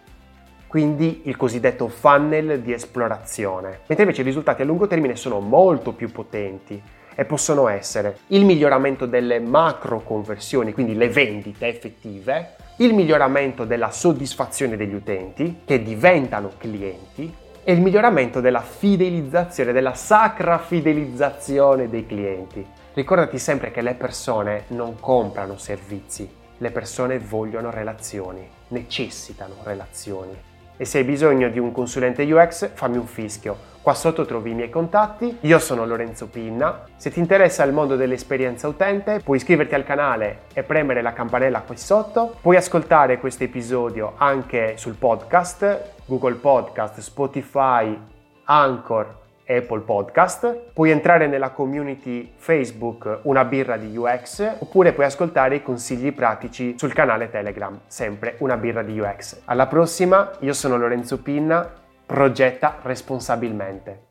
quindi 0.69 1.23
il 1.25 1.37
cosiddetto 1.37 1.89
funnel 1.89 2.61
di 2.61 2.73
esplorazione, 2.73 3.81
mentre 3.87 4.03
invece 4.03 4.21
i 4.21 4.25
risultati 4.25 4.63
a 4.63 4.65
lungo 4.65 4.87
termine 4.87 5.17
sono 5.17 5.41
molto 5.41 5.93
più 5.93 6.13
potenti 6.13 6.81
e 7.21 7.25
possono 7.25 7.67
essere 7.67 8.19
il 8.29 8.45
miglioramento 8.45 9.05
delle 9.05 9.41
macro 9.41 10.03
conversioni, 10.03 10.73
quindi 10.73 10.95
le 10.95 11.09
vendite 11.09 11.67
effettive, 11.67 12.55
il 12.77 12.95
miglioramento 12.95 13.65
della 13.65 13.91
soddisfazione 13.91 14.77
degli 14.77 14.95
utenti 14.95 15.63
che 15.65 15.83
diventano 15.83 16.53
clienti 16.57 17.35
e 17.65 17.73
il 17.73 17.81
miglioramento 17.81 18.41
della 18.41 18.61
fidelizzazione, 18.61 19.73
della 19.73 19.95
sacra 19.95 20.59
fidelizzazione 20.59 21.89
dei 21.89 22.07
clienti. 22.07 22.65
Ricordati 22.95 23.41
sempre 23.41 23.73
che 23.73 23.83
le 23.83 23.95
persone 23.95 24.67
non 24.69 25.01
comprano 25.01 25.59
servizi, 25.59 26.31
le 26.59 26.71
persone 26.71 27.19
vogliono 27.19 27.71
relazioni, 27.71 28.49
necessitano 28.69 29.55
relazioni. 29.65 30.37
E 30.81 30.85
se 30.85 30.99
hai 30.99 31.05
bisogno 31.05 31.49
di 31.49 31.59
un 31.59 31.73
consulente 31.73 32.23
UX, 32.23 32.71
fammi 32.73 32.99
un 32.99 33.07
fischio. 33.07 33.57
Qua 33.83 33.95
sotto 33.95 34.25
trovi 34.25 34.53
i 34.53 34.55
miei 34.55 34.71
contatti. 34.71 35.39
Io 35.41 35.59
sono 35.59 35.85
Lorenzo 35.85 36.29
Pinna. 36.29 36.85
Se 36.97 37.11
ti 37.11 37.19
interessa 37.19 37.65
il 37.65 37.73
mondo 37.73 37.97
dell'esperienza 37.97 38.69
utente, 38.69 39.21
puoi 39.25 39.39
iscriverti 39.39 39.75
al 39.75 39.83
canale 39.83 40.43
e 40.55 40.63
premere 40.63 41.03
la 41.03 41.13
campanella 41.13 41.63
qui 41.63 41.77
sotto. 41.77 42.37
Puoi 42.41 42.55
ascoltare 42.55 43.19
questo 43.19 43.43
episodio 43.43 44.13
anche 44.19 44.77
sul 44.77 44.95
podcast, 44.95 45.95
Google 46.07 46.35
Podcast, 46.35 47.01
Spotify, 47.01 47.99
Anchor 48.45 49.27
Apple 49.49 49.81
Podcast, 49.81 50.73
puoi 50.73 50.91
entrare 50.91 51.27
nella 51.27 51.51
community 51.51 52.33
Facebook 52.37 53.21
Una 53.23 53.45
birra 53.45 53.77
di 53.77 53.97
UX 53.97 54.57
oppure 54.59 54.93
puoi 54.93 55.07
ascoltare 55.07 55.57
i 55.57 55.63
consigli 55.63 56.13
pratici 56.13 56.75
sul 56.79 56.93
canale 56.93 57.31
Telegram, 57.31 57.81
sempre 57.87 58.37
Una 58.39 58.57
birra 58.57 58.83
di 58.83 58.99
UX. 58.99 59.43
Alla 59.47 59.67
prossima, 59.67 60.33
io 60.41 60.53
sono 60.53 60.77
Lorenzo 60.77 61.23
Pinna, 61.23 61.69
progetta 62.05 62.79
responsabilmente. 62.83 64.08